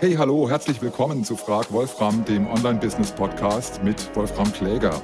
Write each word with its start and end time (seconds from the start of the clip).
Hey, 0.00 0.14
hallo, 0.14 0.48
herzlich 0.48 0.80
willkommen 0.80 1.24
zu 1.24 1.36
Frag 1.36 1.72
Wolfram, 1.72 2.24
dem 2.24 2.46
Online-Business-Podcast 2.46 3.82
mit 3.82 4.14
Wolfram 4.14 4.52
Kläger. 4.52 5.02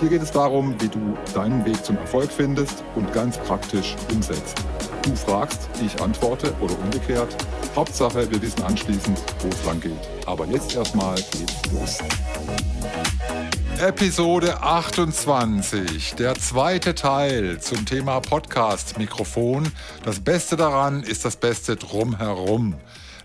Hier 0.00 0.10
geht 0.10 0.20
es 0.20 0.32
darum, 0.32 0.78
wie 0.82 0.88
du 0.88 1.16
deinen 1.32 1.64
Weg 1.64 1.82
zum 1.82 1.96
Erfolg 1.96 2.30
findest 2.30 2.84
und 2.94 3.10
ganz 3.14 3.38
praktisch 3.38 3.96
umsetzt. 4.12 4.62
Du 5.02 5.16
fragst, 5.16 5.70
ich 5.82 5.98
antworte 6.02 6.52
oder 6.60 6.78
umgekehrt. 6.78 7.34
Hauptsache, 7.74 8.30
wir 8.30 8.42
wissen 8.42 8.62
anschließend, 8.64 9.18
wo 9.40 9.48
es 9.48 9.64
lang 9.64 9.80
geht. 9.80 9.92
Aber 10.26 10.44
jetzt 10.44 10.76
erstmal 10.76 11.14
geht's 11.14 11.72
los. 11.72 11.98
Episode 13.80 14.62
28, 14.62 16.16
der 16.16 16.34
zweite 16.34 16.94
Teil 16.94 17.60
zum 17.60 17.86
Thema 17.86 18.20
Podcast-Mikrofon. 18.20 19.72
Das 20.04 20.20
Beste 20.20 20.56
daran 20.56 21.02
ist 21.02 21.24
das 21.24 21.36
Beste 21.36 21.76
drumherum. 21.76 22.74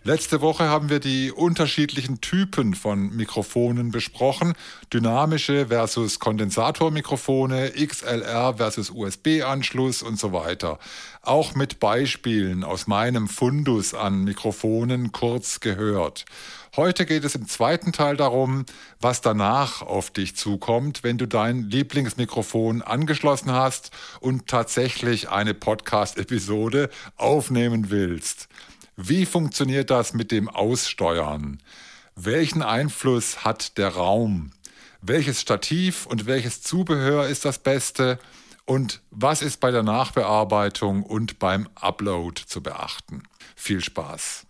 Letzte 0.03 0.39
Woche 0.39 0.69
haben 0.69 0.89
wir 0.89 1.01
die 1.01 1.29
unterschiedlichen 1.29 2.21
Typen 2.21 2.73
von 2.73 3.15
Mikrofonen 3.17 3.91
besprochen. 3.91 4.53
Dynamische 4.93 5.67
versus 5.67 6.19
Kondensatormikrofone, 6.19 7.71
XLR 7.71 8.55
versus 8.55 8.91
USB-Anschluss 8.91 10.01
und 10.01 10.17
so 10.17 10.31
weiter. 10.31 10.79
Auch 11.21 11.53
mit 11.53 11.81
Beispielen 11.81 12.63
aus 12.63 12.87
meinem 12.87 13.27
Fundus 13.27 13.93
an 13.93 14.23
Mikrofonen 14.23 15.11
kurz 15.11 15.59
gehört. 15.59 16.23
Heute 16.77 17.05
geht 17.05 17.25
es 17.25 17.35
im 17.35 17.47
zweiten 17.47 17.91
Teil 17.91 18.15
darum, 18.15 18.65
was 19.01 19.19
danach 19.19 19.81
auf 19.81 20.11
dich 20.11 20.37
zukommt, 20.37 21.03
wenn 21.03 21.17
du 21.17 21.27
dein 21.27 21.69
Lieblingsmikrofon 21.69 22.81
angeschlossen 22.83 23.51
hast 23.51 23.91
und 24.21 24.47
tatsächlich 24.47 25.29
eine 25.29 25.53
Podcast-Episode 25.53 26.89
aufnehmen 27.17 27.89
willst. 27.89 28.47
Wie 29.01 29.25
funktioniert 29.25 29.91
das 29.91 30.13
mit 30.13 30.29
dem 30.29 30.49
Aussteuern? 30.49 31.63
Welchen 32.17 32.61
Einfluss 32.61 33.45
hat 33.45 33.77
der 33.77 33.95
Raum? 33.95 34.51
Welches 35.01 35.39
Stativ 35.39 36.05
und 36.05 36.25
welches 36.25 36.61
Zubehör 36.63 37.25
ist 37.25 37.45
das 37.45 37.59
Beste? 37.59 38.19
Und 38.65 39.01
was 39.09 39.41
ist 39.41 39.61
bei 39.61 39.71
der 39.71 39.83
Nachbearbeitung 39.83 41.03
und 41.03 41.39
beim 41.39 41.69
Upload 41.75 42.41
zu 42.45 42.61
beachten? 42.61 43.23
Viel 43.55 43.81
Spaß! 43.81 44.48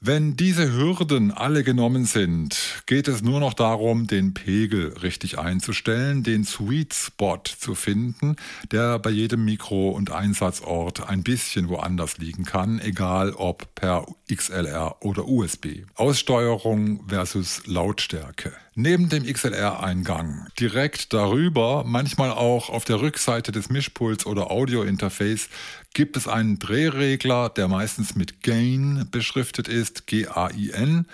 Wenn 0.00 0.36
diese 0.36 0.72
Hürden 0.72 1.32
alle 1.32 1.64
genommen 1.64 2.04
sind, 2.04 2.82
geht 2.84 3.08
es 3.08 3.22
nur 3.22 3.40
noch 3.40 3.54
darum, 3.54 4.06
den 4.06 4.34
Pegel 4.34 4.92
richtig 4.98 5.38
einzustellen, 5.38 6.22
den 6.22 6.44
Sweet 6.44 6.92
Spot 6.92 7.40
zu 7.58 7.74
finden, 7.74 8.36
der 8.70 8.98
bei 8.98 9.08
jedem 9.08 9.46
Mikro- 9.46 9.90
und 9.90 10.10
Einsatzort 10.10 11.08
ein 11.08 11.22
bisschen 11.22 11.70
woanders 11.70 12.18
liegen 12.18 12.44
kann, 12.44 12.78
egal 12.78 13.32
ob 13.32 13.74
per 13.74 14.06
XLR 14.30 15.02
oder 15.02 15.26
USB. 15.26 15.86
Aussteuerung 15.94 17.08
versus 17.08 17.62
Lautstärke. 17.66 18.52
Neben 18.78 19.08
dem 19.08 19.24
XLR-Eingang 19.24 20.48
direkt 20.60 21.14
darüber, 21.14 21.82
manchmal 21.86 22.30
auch 22.30 22.68
auf 22.68 22.84
der 22.84 23.00
Rückseite 23.00 23.50
des 23.50 23.70
Mischpuls 23.70 24.26
oder 24.26 24.50
Audio-Interface, 24.50 25.48
gibt 25.94 26.14
es 26.18 26.28
einen 26.28 26.58
Drehregler, 26.58 27.48
der 27.48 27.68
meistens 27.68 28.16
mit 28.16 28.42
Gain 28.42 29.08
beschriftet 29.10 29.66
ist, 29.66 30.06
G-A-I-N. 30.06 31.06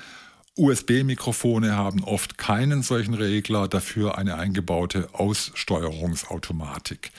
USB-Mikrofone 0.57 1.77
haben 1.77 2.03
oft 2.03 2.37
keinen 2.37 2.83
solchen 2.83 3.15
Regler, 3.15 3.69
dafür 3.69 4.19
eine 4.19 4.39
eingebaute 4.39 5.11
Aussteuerungsautomatik. 5.13 7.13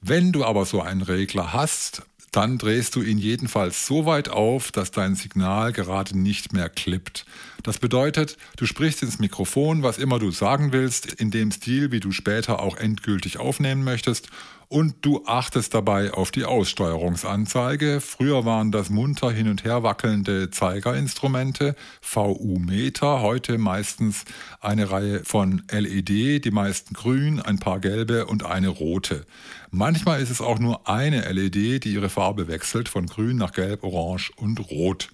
Wenn 0.00 0.32
du 0.32 0.46
aber 0.46 0.64
so 0.64 0.80
einen 0.80 1.02
Regler 1.02 1.52
hast, 1.52 2.04
dann 2.32 2.58
drehst 2.58 2.94
du 2.94 3.02
ihn 3.02 3.18
jedenfalls 3.18 3.86
so 3.86 4.06
weit 4.06 4.28
auf, 4.28 4.70
dass 4.70 4.90
dein 4.90 5.16
Signal 5.16 5.72
gerade 5.72 6.16
nicht 6.16 6.52
mehr 6.52 6.68
klippt. 6.68 7.24
Das 7.62 7.78
bedeutet, 7.78 8.36
du 8.56 8.66
sprichst 8.66 9.02
ins 9.02 9.18
Mikrofon, 9.18 9.82
was 9.82 9.98
immer 9.98 10.18
du 10.18 10.30
sagen 10.30 10.72
willst, 10.72 11.06
in 11.06 11.30
dem 11.30 11.50
Stil, 11.50 11.90
wie 11.90 12.00
du 12.00 12.12
später 12.12 12.60
auch 12.60 12.76
endgültig 12.76 13.38
aufnehmen 13.38 13.82
möchtest 13.84 14.28
und 14.70 15.04
du 15.04 15.24
achtest 15.26 15.74
dabei 15.74 16.12
auf 16.12 16.30
die 16.30 16.44
Aussteuerungsanzeige. 16.44 18.00
Früher 18.00 18.44
waren 18.44 18.70
das 18.70 18.88
munter 18.88 19.32
hin 19.32 19.48
und 19.48 19.64
her 19.64 19.82
wackelnde 19.82 20.50
Zeigerinstrumente, 20.50 21.74
VU-Meter, 22.00 23.20
heute 23.20 23.58
meistens 23.58 24.24
eine 24.60 24.92
Reihe 24.92 25.24
von 25.24 25.64
LED, 25.72 26.44
die 26.44 26.52
meisten 26.52 26.94
grün, 26.94 27.40
ein 27.40 27.58
paar 27.58 27.80
gelbe 27.80 28.26
und 28.26 28.46
eine 28.46 28.68
rote. 28.68 29.26
Manchmal 29.72 30.22
ist 30.22 30.30
es 30.30 30.40
auch 30.40 30.60
nur 30.60 30.88
eine 30.88 31.22
LED, 31.32 31.82
die 31.82 31.92
ihre 31.92 32.08
Farbe 32.08 32.46
wechselt 32.46 32.88
von 32.88 33.06
grün 33.06 33.38
nach 33.38 33.52
gelb, 33.52 33.82
orange 33.82 34.30
und 34.36 34.70
rot. 34.70 35.10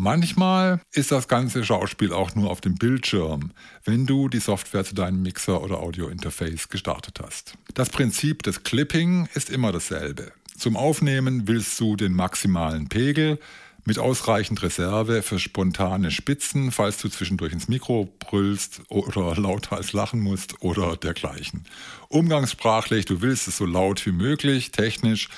Manchmal 0.00 0.80
ist 0.92 1.10
das 1.10 1.26
ganze 1.26 1.64
Schauspiel 1.64 2.12
auch 2.12 2.36
nur 2.36 2.50
auf 2.50 2.60
dem 2.60 2.76
Bildschirm, 2.76 3.50
wenn 3.84 4.06
du 4.06 4.28
die 4.28 4.38
Software 4.38 4.84
zu 4.84 4.94
deinem 4.94 5.22
Mixer 5.22 5.60
oder 5.60 5.80
Audio-Interface 5.80 6.68
gestartet 6.68 7.18
hast. 7.20 7.54
Das 7.74 7.90
Prinzip 7.90 8.44
des 8.44 8.62
Clipping 8.62 9.28
ist 9.34 9.50
immer 9.50 9.72
dasselbe. 9.72 10.30
Zum 10.56 10.76
Aufnehmen 10.76 11.48
willst 11.48 11.80
du 11.80 11.96
den 11.96 12.12
maximalen 12.12 12.88
Pegel, 12.88 13.40
mit 13.88 13.98
ausreichend 13.98 14.62
Reserve 14.62 15.22
für 15.22 15.38
spontane 15.38 16.10
Spitzen, 16.10 16.72
falls 16.72 16.98
du 16.98 17.08
zwischendurch 17.08 17.54
ins 17.54 17.68
Mikro 17.68 18.08
brüllst 18.20 18.82
oder 18.90 19.34
lauthals 19.40 19.94
lachen 19.94 20.20
musst 20.20 20.62
oder 20.62 20.96
dergleichen. 20.96 21.64
Umgangssprachlich, 22.08 23.06
du 23.06 23.22
willst 23.22 23.48
es 23.48 23.56
so 23.56 23.64
laut 23.64 24.04
wie 24.06 24.12
möglich, 24.12 24.70
technisch 24.70 25.28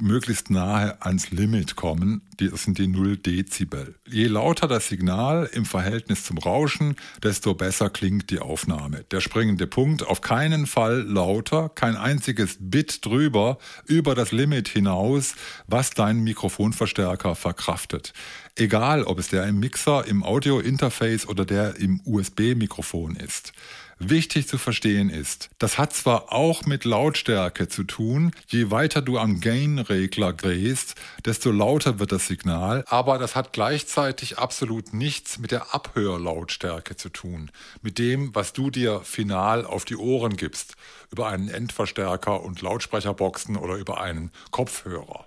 möglichst 0.00 0.50
nahe 0.50 1.00
ans 1.02 1.30
Limit 1.30 1.76
kommen. 1.76 2.22
Das 2.38 2.64
sind 2.64 2.78
die 2.78 2.86
0 2.86 3.16
Dezibel. 3.16 3.94
Je 4.06 4.26
lauter 4.26 4.68
das 4.68 4.88
Signal 4.88 5.48
im 5.52 5.64
Verhältnis 5.64 6.24
zum 6.24 6.38
Rauschen, 6.38 6.96
desto 7.22 7.54
besser 7.54 7.88
klingt 7.90 8.30
die 8.30 8.40
Aufnahme. 8.40 9.04
Der 9.10 9.20
springende 9.20 9.66
Punkt, 9.66 10.06
auf 10.06 10.20
keinen 10.20 10.66
Fall 10.66 11.02
lauter, 11.02 11.70
kein 11.70 11.96
einziges 11.96 12.58
Bit 12.60 13.04
drüber, 13.04 13.58
über 13.86 14.14
das 14.14 14.32
Limit 14.32 14.68
hinaus, 14.68 15.34
was 15.66 15.90
dein 15.90 16.20
Mikrofonverstärker 16.20 17.34
verkraftet. 17.34 18.12
Egal, 18.54 19.04
ob 19.04 19.18
es 19.18 19.28
der 19.28 19.44
im 19.46 19.60
Mixer, 19.60 20.06
im 20.06 20.22
Audio-Interface 20.22 21.28
oder 21.28 21.44
der 21.44 21.76
im 21.76 22.00
USB-Mikrofon 22.04 23.16
ist. 23.16 23.52
Wichtig 23.98 24.46
zu 24.46 24.58
verstehen 24.58 25.08
ist, 25.08 25.48
das 25.56 25.78
hat 25.78 25.94
zwar 25.94 26.30
auch 26.30 26.66
mit 26.66 26.84
Lautstärke 26.84 27.66
zu 27.66 27.82
tun, 27.82 28.32
je 28.46 28.70
weiter 28.70 29.00
du 29.00 29.16
am 29.16 29.40
Gain-Regler 29.40 30.34
drehst, 30.34 30.96
desto 31.24 31.50
lauter 31.50 31.98
wird 31.98 32.12
das 32.12 32.26
Signal, 32.26 32.84
aber 32.88 33.16
das 33.16 33.34
hat 33.34 33.54
gleichzeitig 33.54 34.38
absolut 34.38 34.92
nichts 34.92 35.38
mit 35.38 35.50
der 35.50 35.74
Abhörlautstärke 35.74 36.96
zu 36.96 37.08
tun, 37.08 37.50
mit 37.80 37.98
dem, 37.98 38.34
was 38.34 38.52
du 38.52 38.68
dir 38.68 39.00
final 39.00 39.64
auf 39.64 39.86
die 39.86 39.96
Ohren 39.96 40.36
gibst, 40.36 40.74
über 41.10 41.28
einen 41.28 41.48
Endverstärker 41.48 42.42
und 42.42 42.60
Lautsprecherboxen 42.60 43.56
oder 43.56 43.76
über 43.76 43.98
einen 44.02 44.30
Kopfhörer. 44.50 45.24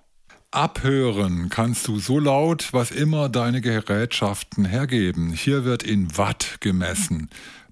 Abhören 0.52 1.48
kannst 1.48 1.86
du 1.86 2.00
so 2.00 2.18
laut, 2.18 2.72
was 2.72 2.90
immer 2.90 3.28
deine 3.28 3.60
Gerätschaften 3.60 4.64
hergeben. 4.64 5.32
Hier 5.32 5.64
wird 5.64 5.84
in 5.84 6.16
Watt 6.16 6.56
gemessen 6.58 7.30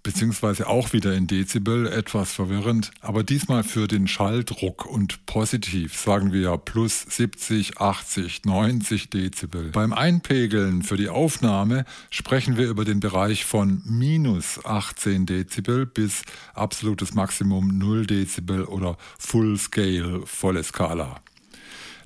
beziehungsweise 0.08 0.68
auch 0.68 0.94
wieder 0.94 1.12
in 1.12 1.26
Dezibel, 1.26 1.86
etwas 1.86 2.32
verwirrend, 2.32 2.92
aber 3.02 3.22
diesmal 3.22 3.62
für 3.62 3.86
den 3.86 4.08
Schalldruck 4.08 4.86
und 4.86 5.26
positiv 5.26 5.98
sagen 5.98 6.32
wir 6.32 6.56
plus 6.56 7.02
70, 7.02 7.76
80, 7.76 8.46
90 8.46 9.10
Dezibel. 9.10 9.64
Beim 9.64 9.92
Einpegeln 9.92 10.82
für 10.82 10.96
die 10.96 11.10
Aufnahme 11.10 11.84
sprechen 12.08 12.56
wir 12.56 12.70
über 12.70 12.86
den 12.86 13.00
Bereich 13.00 13.44
von 13.44 13.82
minus 13.84 14.64
18 14.64 15.26
Dezibel 15.26 15.84
bis 15.84 16.22
absolutes 16.54 17.12
Maximum 17.12 17.76
0 17.76 18.06
Dezibel 18.06 18.64
oder 18.64 18.96
Full 19.18 19.58
Scale, 19.58 20.22
volle 20.24 20.64
Skala. 20.64 21.20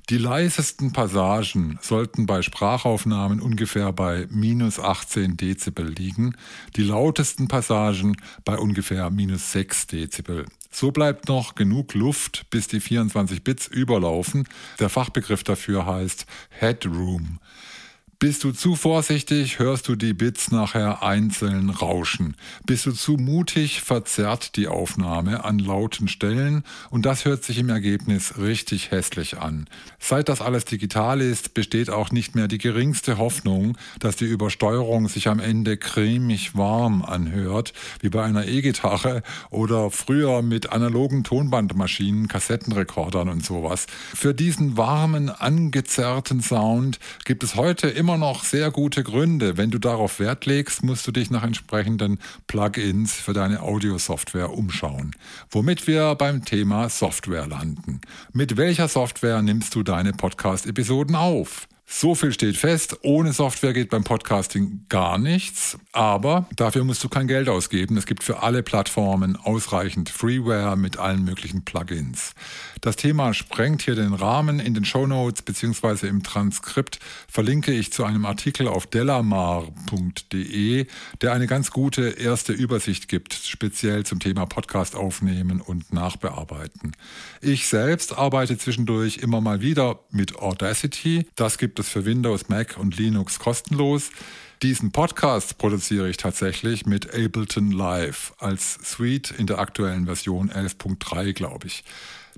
Die 0.09 0.17
leisesten 0.17 0.91
Passagen 0.91 1.79
sollten 1.81 2.25
bei 2.25 2.41
Sprachaufnahmen 2.41 3.39
ungefähr 3.39 3.93
bei 3.93 4.27
minus 4.29 4.77
18 4.77 5.37
Dezibel 5.37 5.87
liegen, 5.87 6.35
die 6.75 6.83
lautesten 6.83 7.47
Passagen 7.47 8.17
bei 8.43 8.57
ungefähr 8.57 9.09
minus 9.11 9.53
6 9.53 9.87
Dezibel. 9.87 10.45
So 10.69 10.91
bleibt 10.91 11.29
noch 11.29 11.55
genug 11.55 11.93
Luft, 11.93 12.49
bis 12.49 12.67
die 12.67 12.81
24 12.81 13.45
Bits 13.45 13.67
überlaufen. 13.67 14.45
Der 14.77 14.89
Fachbegriff 14.89 15.45
dafür 15.45 15.85
heißt 15.85 16.25
Headroom. 16.49 17.39
Bist 18.23 18.45
du 18.45 18.53
zu 18.53 18.77
vorsichtig, 18.77 19.59
hörst 19.59 19.89
du 19.89 19.97
die 19.97 20.13
Bits 20.13 20.49
nachher 20.49 21.03
einzeln 21.03 21.69
rauschen. 21.69 22.37
Bist 22.65 22.85
du 22.85 22.93
zu 22.93 23.17
mutig, 23.17 23.81
verzerrt 23.81 24.55
die 24.55 24.69
Aufnahme 24.69 25.43
an 25.43 25.59
lauten 25.59 26.07
Stellen 26.07 26.63
und 26.89 27.05
das 27.05 27.25
hört 27.25 27.43
sich 27.43 27.57
im 27.57 27.67
Ergebnis 27.67 28.37
richtig 28.37 28.91
hässlich 28.91 29.39
an. 29.39 29.67
Seit 29.99 30.29
das 30.29 30.39
alles 30.39 30.63
digital 30.63 31.19
ist, 31.19 31.53
besteht 31.53 31.89
auch 31.89 32.11
nicht 32.11 32.33
mehr 32.33 32.47
die 32.47 32.59
geringste 32.59 33.17
Hoffnung, 33.17 33.77
dass 33.99 34.15
die 34.15 34.23
Übersteuerung 34.23 35.09
sich 35.09 35.27
am 35.27 35.41
Ende 35.41 35.75
cremig 35.75 36.55
warm 36.55 37.03
anhört, 37.03 37.73
wie 37.99 38.09
bei 38.09 38.23
einer 38.23 38.47
E-Gitarre 38.47 39.21
oder 39.49 39.91
früher 39.91 40.41
mit 40.43 40.71
analogen 40.71 41.25
Tonbandmaschinen, 41.25 42.29
Kassettenrekordern 42.29 43.27
und 43.27 43.45
sowas. 43.45 43.85
Für 44.15 44.33
diesen 44.33 44.77
warmen, 44.77 45.29
angezerrten 45.29 46.41
Sound 46.41 46.99
gibt 47.25 47.43
es 47.43 47.55
heute 47.55 47.89
immer 47.89 48.12
immer 48.13 48.27
noch 48.27 48.43
sehr 48.43 48.69
gute 48.69 49.03
Gründe. 49.03 49.57
Wenn 49.57 49.71
du 49.71 49.79
darauf 49.79 50.19
Wert 50.19 50.45
legst, 50.45 50.83
musst 50.83 51.07
du 51.07 51.11
dich 51.11 51.31
nach 51.31 51.43
entsprechenden 51.43 52.19
Plugins 52.45 53.13
für 53.13 53.33
deine 53.33 53.63
Audiosoftware 53.63 54.51
umschauen. 54.51 55.15
Womit 55.49 55.87
wir 55.87 56.13
beim 56.13 56.45
Thema 56.45 56.89
Software 56.89 57.47
landen. 57.47 58.01
Mit 58.31 58.55
welcher 58.55 58.87
Software 58.87 59.41
nimmst 59.41 59.73
du 59.73 59.81
deine 59.81 60.13
Podcast-Episoden 60.13 61.15
auf? 61.15 61.67
So 61.95 62.15
viel 62.15 62.33
steht 62.33 62.57
fest, 62.57 62.97
ohne 63.03 63.33
Software 63.33 63.71
geht 63.71 63.91
beim 63.91 64.03
Podcasting 64.03 64.87
gar 64.89 65.19
nichts, 65.19 65.77
aber 65.91 66.47
dafür 66.55 66.83
musst 66.83 67.03
du 67.03 67.07
kein 67.07 67.27
Geld 67.27 67.47
ausgeben. 67.47 67.97
Es 67.97 68.07
gibt 68.07 68.23
für 68.23 68.41
alle 68.41 68.63
Plattformen 68.63 69.35
ausreichend 69.35 70.09
Freeware 70.09 70.75
mit 70.75 70.97
allen 70.97 71.23
möglichen 71.23 71.63
Plugins. 71.63 72.33
Das 72.81 72.95
Thema 72.95 73.35
sprengt 73.35 73.83
hier 73.83 73.93
den 73.93 74.15
Rahmen. 74.15 74.59
In 74.59 74.73
den 74.73 74.85
Show 74.85 75.05
Notes 75.05 75.43
bzw. 75.43 76.07
im 76.07 76.23
Transkript 76.23 76.99
verlinke 77.27 77.71
ich 77.71 77.93
zu 77.93 78.03
einem 78.05 78.25
Artikel 78.25 78.67
auf 78.67 78.87
delamar.de, 78.87 79.67
der 81.21 81.31
eine 81.31 81.47
ganz 81.47 81.69
gute 81.69 82.09
erste 82.09 82.53
Übersicht 82.53 83.07
gibt, 83.07 83.35
speziell 83.35 84.03
zum 84.03 84.19
Thema 84.19 84.47
Podcast 84.47 84.95
aufnehmen 84.95 85.61
und 85.61 85.93
nachbearbeiten. 85.93 86.93
Ich 87.39 87.67
selbst 87.67 88.17
arbeite 88.17 88.57
zwischendurch 88.57 89.19
immer 89.19 89.41
mal 89.41 89.61
wieder 89.61 89.99
mit 90.09 90.37
Audacity. 90.39 91.27
Das 91.35 91.59
gibt 91.59 91.79
es 91.79 91.82
für 91.89 92.05
Windows, 92.05 92.49
Mac 92.49 92.77
und 92.77 92.97
Linux 92.97 93.39
kostenlos. 93.39 94.09
Diesen 94.61 94.91
Podcast 94.91 95.57
produziere 95.57 96.09
ich 96.09 96.17
tatsächlich 96.17 96.85
mit 96.85 97.13
Ableton 97.13 97.71
Live 97.71 98.33
als 98.37 98.79
Suite 98.83 99.31
in 99.31 99.45
der 99.47 99.59
aktuellen 99.59 100.05
Version 100.05 100.49
11.3, 100.49 101.33
glaube 101.33 101.67
ich. 101.67 101.83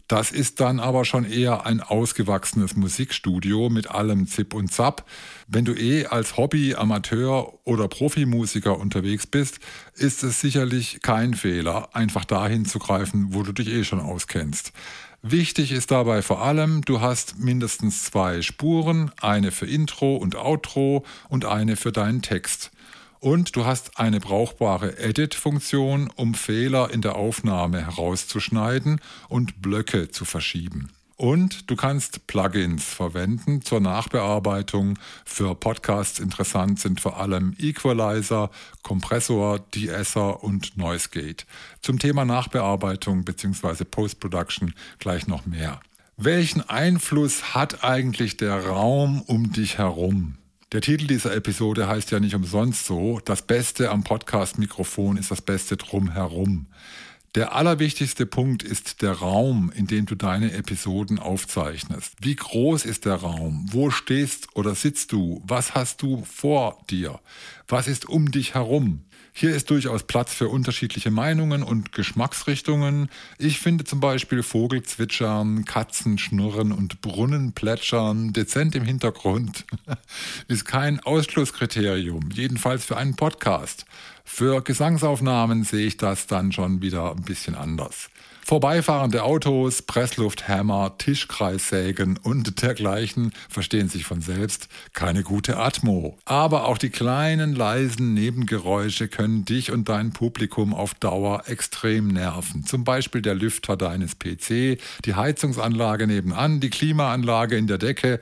Das 0.07 0.31
ist 0.31 0.59
dann 0.59 0.79
aber 0.79 1.03
schon 1.03 1.25
eher 1.25 1.65
ein 1.65 1.81
ausgewachsenes 1.81 2.75
Musikstudio 2.75 3.69
mit 3.69 3.89
allem 3.89 4.27
Zip 4.27 4.53
und 4.53 4.71
Zap. 4.71 5.05
Wenn 5.47 5.65
du 5.65 5.73
eh 5.73 6.05
als 6.05 6.37
Hobby, 6.37 6.75
Amateur 6.75 7.53
oder 7.63 7.87
Profimusiker 7.87 8.77
unterwegs 8.77 9.25
bist, 9.25 9.59
ist 9.95 10.23
es 10.23 10.41
sicherlich 10.41 10.99
kein 11.01 11.33
Fehler, 11.33 11.95
einfach 11.95 12.23
dahin 12.25 12.65
zu 12.65 12.77
greifen, 12.77 13.33
wo 13.33 13.41
du 13.41 13.51
dich 13.51 13.67
eh 13.67 13.83
schon 13.83 13.99
auskennst. 13.99 14.73
Wichtig 15.27 15.71
ist 15.71 15.89
dabei 15.89 16.21
vor 16.21 16.43
allem, 16.43 16.83
du 16.83 17.01
hast 17.01 17.39
mindestens 17.39 18.03
zwei 18.03 18.43
Spuren, 18.43 19.09
eine 19.19 19.49
für 19.49 19.65
Intro 19.65 20.17
und 20.17 20.35
Outro 20.35 21.03
und 21.29 21.45
eine 21.45 21.77
für 21.77 21.91
deinen 21.91 22.21
Text. 22.21 22.69
Und 23.21 23.55
du 23.55 23.65
hast 23.65 23.97
eine 23.97 24.19
brauchbare 24.19 24.99
Edit-Funktion, 24.99 26.11
um 26.15 26.35
Fehler 26.35 26.91
in 26.91 27.01
der 27.01 27.15
Aufnahme 27.15 27.83
herauszuschneiden 27.83 29.01
und 29.27 29.63
Blöcke 29.63 30.11
zu 30.11 30.25
verschieben. 30.25 30.91
Und 31.17 31.69
du 31.71 31.77
kannst 31.77 32.27
Plugins 32.27 32.83
verwenden 32.83 33.61
zur 33.61 33.79
Nachbearbeitung. 33.79 34.99
Für 35.23 35.55
Podcasts 35.55 36.19
interessant 36.19 36.79
sind 36.79 36.99
vor 36.99 37.19
allem 37.19 37.55
Equalizer, 37.57 38.51
Kompressor, 38.83 39.59
De-Esser 39.59 40.43
und 40.43 40.75
Noise 40.77 41.09
Gate. 41.09 41.45
Zum 41.81 41.99
Thema 41.99 42.25
Nachbearbeitung 42.25 43.23
bzw. 43.23 43.85
Post-Production 43.85 44.73
gleich 44.99 45.25
noch 45.27 45.45
mehr. 45.45 45.79
Welchen 46.17 46.61
Einfluss 46.61 47.53
hat 47.53 47.83
eigentlich 47.83 48.35
der 48.35 48.65
Raum 48.65 49.21
um 49.21 49.53
dich 49.53 49.77
herum? 49.77 50.37
Der 50.73 50.81
Titel 50.81 51.07
dieser 51.07 51.33
Episode 51.33 51.87
heißt 51.87 52.11
ja 52.11 52.19
nicht 52.19 52.35
umsonst 52.35 52.85
so, 52.85 53.21
das 53.23 53.41
Beste 53.41 53.89
am 53.89 54.03
Podcast-Mikrofon 54.03 55.15
ist 55.15 55.31
das 55.31 55.41
Beste 55.41 55.77
drumherum. 55.77 56.67
Der 57.35 57.53
allerwichtigste 57.53 58.25
Punkt 58.25 58.63
ist 58.63 59.01
der 59.01 59.11
Raum, 59.11 59.69
in 59.75 59.87
dem 59.87 60.05
du 60.05 60.15
deine 60.15 60.53
Episoden 60.53 61.19
aufzeichnest. 61.19 62.13
Wie 62.21 62.37
groß 62.37 62.85
ist 62.85 63.03
der 63.03 63.15
Raum? 63.15 63.65
Wo 63.71 63.89
stehst 63.89 64.55
oder 64.55 64.73
sitzt 64.73 65.11
du? 65.11 65.43
Was 65.45 65.75
hast 65.75 66.01
du 66.01 66.23
vor 66.23 66.77
dir? 66.89 67.19
Was 67.67 67.89
ist 67.89 68.07
um 68.07 68.31
dich 68.31 68.53
herum? 68.53 69.03
Hier 69.37 69.53
ist 69.53 69.69
durchaus 69.69 70.03
Platz 70.03 70.33
für 70.33 70.47
unterschiedliche 70.47 71.11
Meinungen 71.11 71.61
und 71.61 71.91
Geschmacksrichtungen. 71.91 73.09
Ich 73.37 73.59
finde 73.59 73.83
zum 73.83 73.99
Beispiel 73.99 74.43
Vogel 74.43 74.81
zwitschern, 74.83 75.65
Katzen 75.65 76.17
schnurren 76.17 76.71
und 76.71 77.01
Brunnen 77.01 77.51
plätschern 77.51 78.31
dezent 78.31 78.75
im 78.75 78.85
Hintergrund 78.85 79.65
ist 80.47 80.63
kein 80.63 81.01
Ausschlusskriterium, 81.01 82.29
jedenfalls 82.31 82.85
für 82.85 82.95
einen 82.95 83.17
Podcast. 83.17 83.85
Für 84.23 84.61
Gesangsaufnahmen 84.61 85.65
sehe 85.65 85.85
ich 85.85 85.97
das 85.97 86.27
dann 86.27 86.53
schon 86.53 86.81
wieder 86.81 87.11
ein 87.11 87.23
bisschen 87.23 87.55
anders. 87.55 88.09
Vorbeifahrende 88.47 89.23
Autos, 89.23 89.81
Presslufthammer, 89.81 90.99
Tischkreissägen 90.99 92.17
und 92.17 92.61
dergleichen 92.61 93.33
verstehen 93.49 93.89
sich 93.89 94.05
von 94.05 94.21
selbst 94.21 94.67
keine 94.93 95.23
gute 95.23 95.57
Atmo. 95.57 96.19
Aber 96.25 96.67
auch 96.67 96.77
die 96.77 96.91
kleinen 96.91 97.55
leisen 97.55 98.13
Nebengeräusche 98.13 99.07
können 99.07 99.45
dich 99.45 99.71
und 99.71 99.89
dein 99.89 100.13
Publikum 100.13 100.75
auf 100.75 100.93
Dauer 100.93 101.45
extrem 101.47 102.09
nerven. 102.09 102.67
Zum 102.67 102.83
Beispiel 102.83 103.23
der 103.23 103.33
Lüfter 103.33 103.77
deines 103.77 104.19
PC, 104.19 104.77
die 105.05 105.15
Heizungsanlage 105.15 106.05
nebenan, 106.05 106.59
die 106.59 106.69
Klimaanlage 106.69 107.57
in 107.57 107.65
der 107.65 107.79
Decke. 107.79 108.19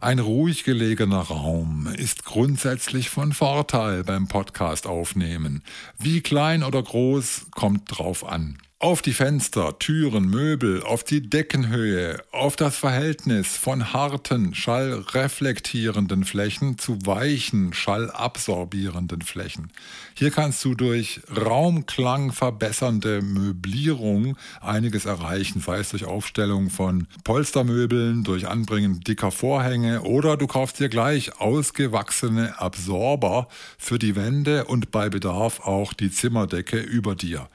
Ein 0.00 0.18
ruhig 0.18 0.64
gelegener 0.64 1.22
Raum 1.22 1.88
ist 1.96 2.26
grundsätzlich 2.26 3.08
von 3.08 3.32
Vorteil 3.32 4.04
beim 4.04 4.28
Podcast 4.28 4.86
aufnehmen. 4.86 5.62
Wie 5.98 6.20
klein 6.20 6.62
oder 6.62 6.82
groß 6.82 7.46
kommt 7.52 7.84
drauf 7.86 8.22
an 8.28 8.58
auf 8.84 9.00
die 9.00 9.14
Fenster, 9.14 9.78
Türen, 9.78 10.28
Möbel, 10.28 10.82
auf 10.82 11.04
die 11.04 11.22
Deckenhöhe, 11.22 12.22
auf 12.32 12.54
das 12.54 12.76
Verhältnis 12.76 13.56
von 13.56 13.94
harten, 13.94 14.54
schallreflektierenden 14.54 16.24
Flächen 16.24 16.76
zu 16.76 16.98
weichen, 17.06 17.72
schallabsorbierenden 17.72 19.22
Flächen. 19.22 19.72
Hier 20.12 20.30
kannst 20.30 20.62
du 20.66 20.74
durch 20.74 21.22
Raumklang 21.34 22.32
verbessernde 22.32 23.22
Möblierung 23.22 24.36
einiges 24.60 25.06
erreichen, 25.06 25.62
sei 25.62 25.78
es 25.78 25.88
durch 25.88 26.04
Aufstellung 26.04 26.68
von 26.68 27.06
Polstermöbeln, 27.24 28.22
durch 28.22 28.48
Anbringen 28.48 29.00
dicker 29.00 29.30
Vorhänge 29.30 30.02
oder 30.02 30.36
du 30.36 30.46
kaufst 30.46 30.78
dir 30.78 30.90
gleich 30.90 31.40
ausgewachsene 31.40 32.60
Absorber 32.60 33.48
für 33.78 33.98
die 33.98 34.14
Wände 34.14 34.66
und 34.66 34.90
bei 34.90 35.08
Bedarf 35.08 35.60
auch 35.60 35.94
die 35.94 36.10
Zimmerdecke 36.10 36.78
über 36.80 37.14
dir. 37.14 37.48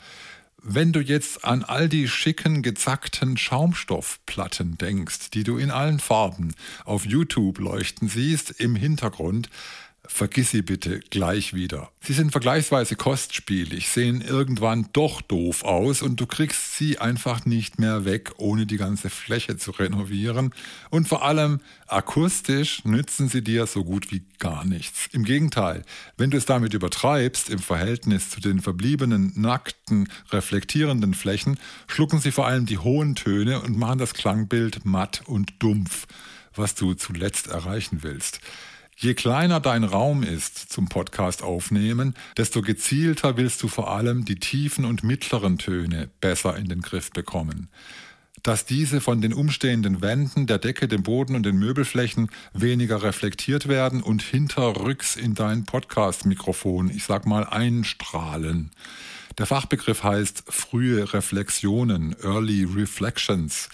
Wenn 0.61 0.91
du 0.91 0.99
jetzt 0.99 1.45
an 1.45 1.63
all 1.63 1.87
die 1.87 2.09
schicken, 2.09 2.61
gezackten 2.61 3.37
Schaumstoffplatten 3.37 4.77
denkst, 4.77 5.29
die 5.29 5.45
du 5.45 5.57
in 5.57 5.71
allen 5.71 5.99
Farben 5.99 6.53
auf 6.83 7.05
YouTube 7.05 7.59
leuchten 7.59 8.09
siehst, 8.09 8.51
im 8.59 8.75
Hintergrund, 8.75 9.49
vergiss 10.11 10.49
sie 10.49 10.63
bitte 10.63 10.99
gleich 11.11 11.53
wieder. 11.53 11.91
Sie 12.01 12.13
sind 12.13 12.31
vergleichsweise 12.31 12.95
kostspielig, 12.95 13.89
sehen 13.89 14.21
irgendwann 14.21 14.89
doch 14.91 15.21
doof 15.21 15.63
aus 15.63 16.01
und 16.01 16.19
du 16.19 16.25
kriegst 16.25 16.75
sie 16.75 16.97
einfach 16.97 17.45
nicht 17.45 17.79
mehr 17.79 18.05
weg, 18.05 18.31
ohne 18.37 18.65
die 18.65 18.77
ganze 18.77 19.09
Fläche 19.09 19.57
zu 19.57 19.71
renovieren. 19.71 20.51
Und 20.89 21.07
vor 21.07 21.23
allem 21.23 21.61
akustisch 21.87 22.83
nützen 22.85 23.29
sie 23.29 23.43
dir 23.43 23.67
so 23.67 23.83
gut 23.83 24.11
wie 24.11 24.23
gar 24.39 24.65
nichts. 24.65 25.07
Im 25.11 25.23
Gegenteil, 25.23 25.83
wenn 26.17 26.31
du 26.31 26.37
es 26.37 26.45
damit 26.45 26.73
übertreibst 26.73 27.49
im 27.49 27.59
Verhältnis 27.59 28.31
zu 28.31 28.41
den 28.41 28.61
verbliebenen, 28.61 29.31
nackten, 29.35 30.09
reflektierenden 30.31 31.13
Flächen, 31.13 31.59
schlucken 31.87 32.19
sie 32.19 32.31
vor 32.31 32.47
allem 32.47 32.65
die 32.65 32.79
hohen 32.79 33.15
Töne 33.15 33.61
und 33.61 33.77
machen 33.77 33.99
das 33.99 34.15
Klangbild 34.15 34.85
matt 34.85 35.21
und 35.27 35.53
dumpf, 35.59 36.07
was 36.55 36.73
du 36.73 36.95
zuletzt 36.95 37.47
erreichen 37.47 37.99
willst. 38.01 38.41
Je 39.01 39.13
kleiner 39.13 39.61
dein 39.61 39.85
Raum 39.85 40.23
ist 40.23 40.73
zum 40.73 40.89
Podcast 40.89 41.41
aufnehmen, 41.41 42.15
desto 42.35 42.61
gezielter 42.61 43.37
willst 43.37 43.63
du 43.63 43.69
vor 43.69 43.89
allem 43.89 44.25
die 44.25 44.35
tiefen 44.35 44.83
und 44.83 45.05
mittleren 45.05 45.57
Töne 45.57 46.09
besser 46.19 46.57
in 46.57 46.67
den 46.67 46.81
Griff 46.81 47.09
bekommen. 47.11 47.69
Dass 48.43 48.65
diese 48.65 48.99
von 48.99 49.21
den 49.21 49.31
umstehenden 49.31 50.01
Wänden, 50.01 50.47
der 50.47 50.57
Decke, 50.57 50.89
dem 50.89 51.03
Boden 51.03 51.35
und 51.35 51.43
den 51.43 51.55
Möbelflächen 51.55 52.29
weniger 52.51 53.01
reflektiert 53.01 53.69
werden 53.69 54.03
und 54.03 54.21
hinterrücks 54.21 55.15
in 55.15 55.33
dein 55.33 55.63
Podcast-Mikrofon, 55.63 56.89
ich 56.89 57.05
sag 57.05 57.25
mal, 57.25 57.45
einstrahlen. 57.45 58.69
Der 59.37 59.45
Fachbegriff 59.45 60.03
heißt 60.03 60.43
frühe 60.49 61.13
Reflexionen, 61.13 62.17
Early 62.21 62.65
Reflections. 62.65 63.69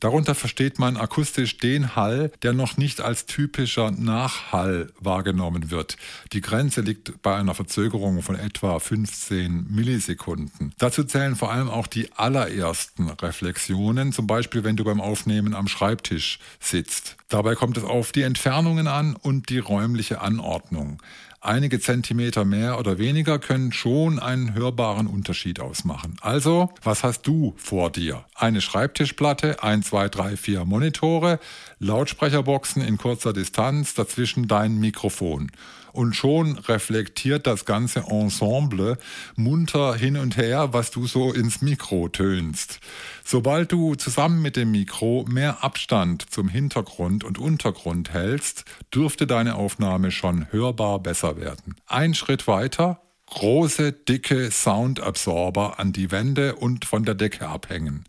Darunter 0.00 0.34
versteht 0.34 0.78
man 0.78 0.96
akustisch 0.96 1.58
den 1.58 1.94
Hall, 1.94 2.32
der 2.42 2.54
noch 2.54 2.78
nicht 2.78 3.02
als 3.02 3.26
typischer 3.26 3.90
Nachhall 3.90 4.90
wahrgenommen 4.98 5.70
wird. 5.70 5.98
Die 6.32 6.40
Grenze 6.40 6.80
liegt 6.80 7.20
bei 7.20 7.36
einer 7.36 7.54
Verzögerung 7.54 8.22
von 8.22 8.34
etwa 8.34 8.78
15 8.78 9.66
Millisekunden. 9.70 10.72
Dazu 10.78 11.04
zählen 11.04 11.36
vor 11.36 11.52
allem 11.52 11.68
auch 11.68 11.86
die 11.86 12.10
allerersten 12.14 13.10
Reflexionen, 13.10 14.12
zum 14.12 14.26
Beispiel 14.26 14.64
wenn 14.64 14.76
du 14.76 14.84
beim 14.84 15.02
Aufnehmen 15.02 15.54
am 15.54 15.68
Schreibtisch 15.68 16.38
sitzt. 16.60 17.16
Dabei 17.28 17.54
kommt 17.54 17.76
es 17.76 17.84
auf 17.84 18.10
die 18.10 18.22
Entfernungen 18.22 18.88
an 18.88 19.14
und 19.14 19.50
die 19.50 19.58
räumliche 19.58 20.22
Anordnung. 20.22 21.00
Einige 21.42 21.80
Zentimeter 21.80 22.44
mehr 22.44 22.78
oder 22.78 22.98
weniger 22.98 23.38
können 23.38 23.72
schon 23.72 24.18
einen 24.18 24.52
hörbaren 24.52 25.06
Unterschied 25.06 25.58
ausmachen. 25.58 26.16
Also, 26.20 26.68
was 26.82 27.02
hast 27.02 27.26
du 27.26 27.54
vor 27.56 27.90
dir? 27.90 28.26
Eine 28.34 28.60
Schreibtischplatte, 28.60 29.62
ein, 29.62 29.82
zwei, 29.82 30.10
drei, 30.10 30.36
vier 30.36 30.66
Monitore, 30.66 31.40
Lautsprecherboxen 31.78 32.82
in 32.82 32.98
kurzer 32.98 33.32
Distanz, 33.32 33.94
dazwischen 33.94 34.48
dein 34.48 34.78
Mikrofon 34.78 35.50
und 35.92 36.14
schon 36.14 36.58
reflektiert 36.58 37.46
das 37.46 37.64
ganze 37.64 38.00
Ensemble 38.00 38.98
munter 39.36 39.94
hin 39.94 40.16
und 40.16 40.36
her, 40.36 40.72
was 40.72 40.90
du 40.90 41.06
so 41.06 41.32
ins 41.32 41.62
Mikro 41.62 42.08
tönst. 42.08 42.80
Sobald 43.24 43.72
du 43.72 43.94
zusammen 43.94 44.42
mit 44.42 44.56
dem 44.56 44.70
Mikro 44.70 45.24
mehr 45.28 45.62
Abstand 45.64 46.30
zum 46.30 46.48
Hintergrund 46.48 47.24
und 47.24 47.38
Untergrund 47.38 48.12
hältst, 48.12 48.64
dürfte 48.94 49.26
deine 49.26 49.56
Aufnahme 49.56 50.10
schon 50.10 50.50
hörbar 50.50 50.98
besser 51.00 51.36
werden. 51.36 51.76
Ein 51.86 52.14
Schritt 52.14 52.46
weiter, 52.46 53.00
große, 53.26 53.92
dicke 53.92 54.50
Soundabsorber 54.50 55.78
an 55.78 55.92
die 55.92 56.10
Wände 56.10 56.56
und 56.56 56.84
von 56.84 57.04
der 57.04 57.14
Decke 57.14 57.48
abhängen. 57.48 58.04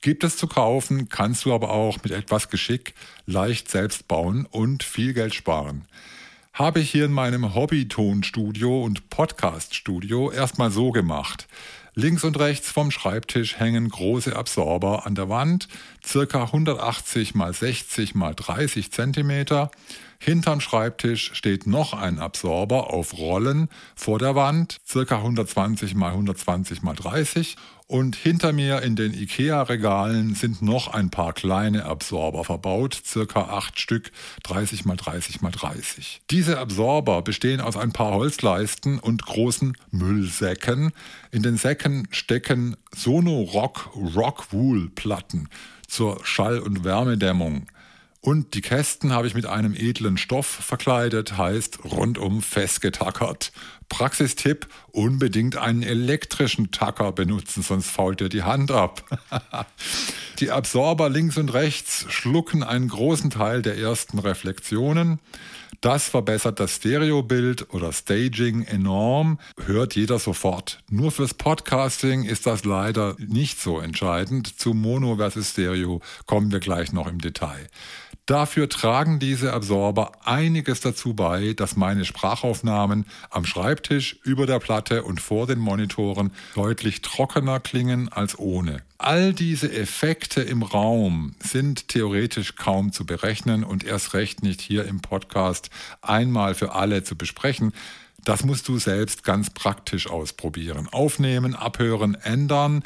Gibt 0.00 0.24
es 0.24 0.36
zu 0.36 0.48
kaufen, 0.48 1.08
kannst 1.08 1.44
du 1.44 1.54
aber 1.54 1.70
auch 1.70 1.98
mit 2.02 2.12
etwas 2.12 2.50
Geschick 2.50 2.94
leicht 3.26 3.70
selbst 3.70 4.08
bauen 4.08 4.46
und 4.50 4.82
viel 4.82 5.12
Geld 5.12 5.34
sparen 5.34 5.86
habe 6.52 6.80
ich 6.80 6.90
hier 6.90 7.06
in 7.06 7.12
meinem 7.12 7.54
Hobby-Tonstudio 7.54 8.84
und 8.84 9.08
Podcast-Studio 9.08 10.30
erstmal 10.30 10.70
so 10.70 10.90
gemacht. 10.90 11.48
Links 11.94 12.24
und 12.24 12.38
rechts 12.38 12.70
vom 12.70 12.90
Schreibtisch 12.90 13.58
hängen 13.58 13.88
große 13.88 14.36
Absorber 14.36 15.06
an 15.06 15.14
der 15.14 15.30
Wand, 15.30 15.68
circa 16.04 16.44
180 16.44 17.34
mal 17.34 17.54
60 17.54 18.14
mal 18.14 18.34
30 18.34 18.92
Zentimeter. 18.92 19.70
Hinterm 20.24 20.60
Schreibtisch 20.60 21.32
steht 21.34 21.66
noch 21.66 21.94
ein 21.94 22.20
Absorber 22.20 22.92
auf 22.92 23.18
Rollen 23.18 23.68
vor 23.96 24.20
der 24.20 24.36
Wand, 24.36 24.76
circa 24.86 25.16
120 25.16 25.96
mal 25.96 26.12
120 26.12 26.82
mal 26.82 26.94
30 26.94 27.56
und 27.88 28.14
hinter 28.14 28.52
mir 28.52 28.82
in 28.82 28.94
den 28.94 29.14
IKEA-Regalen 29.14 30.36
sind 30.36 30.62
noch 30.62 30.86
ein 30.86 31.10
paar 31.10 31.32
kleine 31.32 31.86
Absorber 31.86 32.44
verbaut, 32.44 33.02
circa 33.04 33.48
acht 33.48 33.80
Stück, 33.80 34.12
30 34.44 34.84
mal 34.84 34.96
30 34.96 35.40
mal 35.40 35.50
30. 35.50 36.22
Diese 36.30 36.60
Absorber 36.60 37.22
bestehen 37.22 37.60
aus 37.60 37.76
ein 37.76 37.92
paar 37.92 38.12
Holzleisten 38.12 39.00
und 39.00 39.26
großen 39.26 39.76
Müllsäcken. 39.90 40.92
In 41.32 41.42
den 41.42 41.56
Säcken 41.56 42.06
stecken 42.12 42.76
Sonorock 42.94 43.90
Rockwool 43.96 44.88
Platten 44.90 45.48
zur 45.88 46.24
Schall- 46.24 46.60
und 46.60 46.84
Wärmedämmung. 46.84 47.66
Und 48.24 48.54
die 48.54 48.60
Kästen 48.60 49.12
habe 49.12 49.26
ich 49.26 49.34
mit 49.34 49.46
einem 49.46 49.74
edlen 49.74 50.16
Stoff 50.16 50.46
verkleidet, 50.46 51.36
heißt 51.36 51.80
rundum 51.84 52.40
festgetackert. 52.40 53.50
Praxistipp, 53.88 54.68
unbedingt 54.92 55.56
einen 55.56 55.82
elektrischen 55.82 56.70
Tacker 56.70 57.10
benutzen, 57.10 57.64
sonst 57.64 57.90
fault 57.90 58.20
dir 58.20 58.28
die 58.28 58.44
Hand 58.44 58.70
ab. 58.70 59.02
die 60.38 60.52
Absorber 60.52 61.10
links 61.10 61.36
und 61.36 61.52
rechts 61.52 62.06
schlucken 62.10 62.62
einen 62.62 62.86
großen 62.86 63.30
Teil 63.30 63.60
der 63.60 63.76
ersten 63.76 64.20
Reflexionen. 64.20 65.18
Das 65.80 66.08
verbessert 66.08 66.60
das 66.60 66.76
Stereobild 66.76 67.74
oder 67.74 67.92
Staging 67.92 68.62
enorm, 68.62 69.40
hört 69.64 69.96
jeder 69.96 70.20
sofort. 70.20 70.78
Nur 70.88 71.10
fürs 71.10 71.34
Podcasting 71.34 72.22
ist 72.22 72.46
das 72.46 72.64
leider 72.64 73.16
nicht 73.18 73.60
so 73.60 73.80
entscheidend. 73.80 74.60
Zu 74.60 74.74
Mono 74.74 75.16
versus 75.16 75.50
Stereo 75.50 76.00
kommen 76.26 76.52
wir 76.52 76.60
gleich 76.60 76.92
noch 76.92 77.08
im 77.08 77.18
Detail. 77.20 77.66
Dafür 78.26 78.68
tragen 78.68 79.18
diese 79.18 79.52
Absorber 79.52 80.12
einiges 80.24 80.80
dazu 80.80 81.12
bei, 81.12 81.54
dass 81.54 81.74
meine 81.74 82.04
Sprachaufnahmen 82.04 83.04
am 83.30 83.44
Schreibtisch, 83.44 84.16
über 84.22 84.46
der 84.46 84.60
Platte 84.60 85.02
und 85.02 85.20
vor 85.20 85.48
den 85.48 85.58
Monitoren 85.58 86.30
deutlich 86.54 87.02
trockener 87.02 87.58
klingen 87.58 88.08
als 88.08 88.38
ohne. 88.38 88.82
All 88.96 89.32
diese 89.32 89.72
Effekte 89.72 90.40
im 90.40 90.62
Raum 90.62 91.34
sind 91.42 91.88
theoretisch 91.88 92.54
kaum 92.54 92.92
zu 92.92 93.04
berechnen 93.04 93.64
und 93.64 93.82
erst 93.82 94.14
recht 94.14 94.44
nicht 94.44 94.60
hier 94.60 94.84
im 94.84 95.00
Podcast 95.00 95.70
einmal 96.00 96.54
für 96.54 96.74
alle 96.74 97.02
zu 97.02 97.16
besprechen. 97.16 97.72
Das 98.24 98.44
musst 98.44 98.68
du 98.68 98.78
selbst 98.78 99.24
ganz 99.24 99.50
praktisch 99.50 100.08
ausprobieren. 100.08 100.88
Aufnehmen, 100.92 101.56
abhören, 101.56 102.14
ändern 102.14 102.84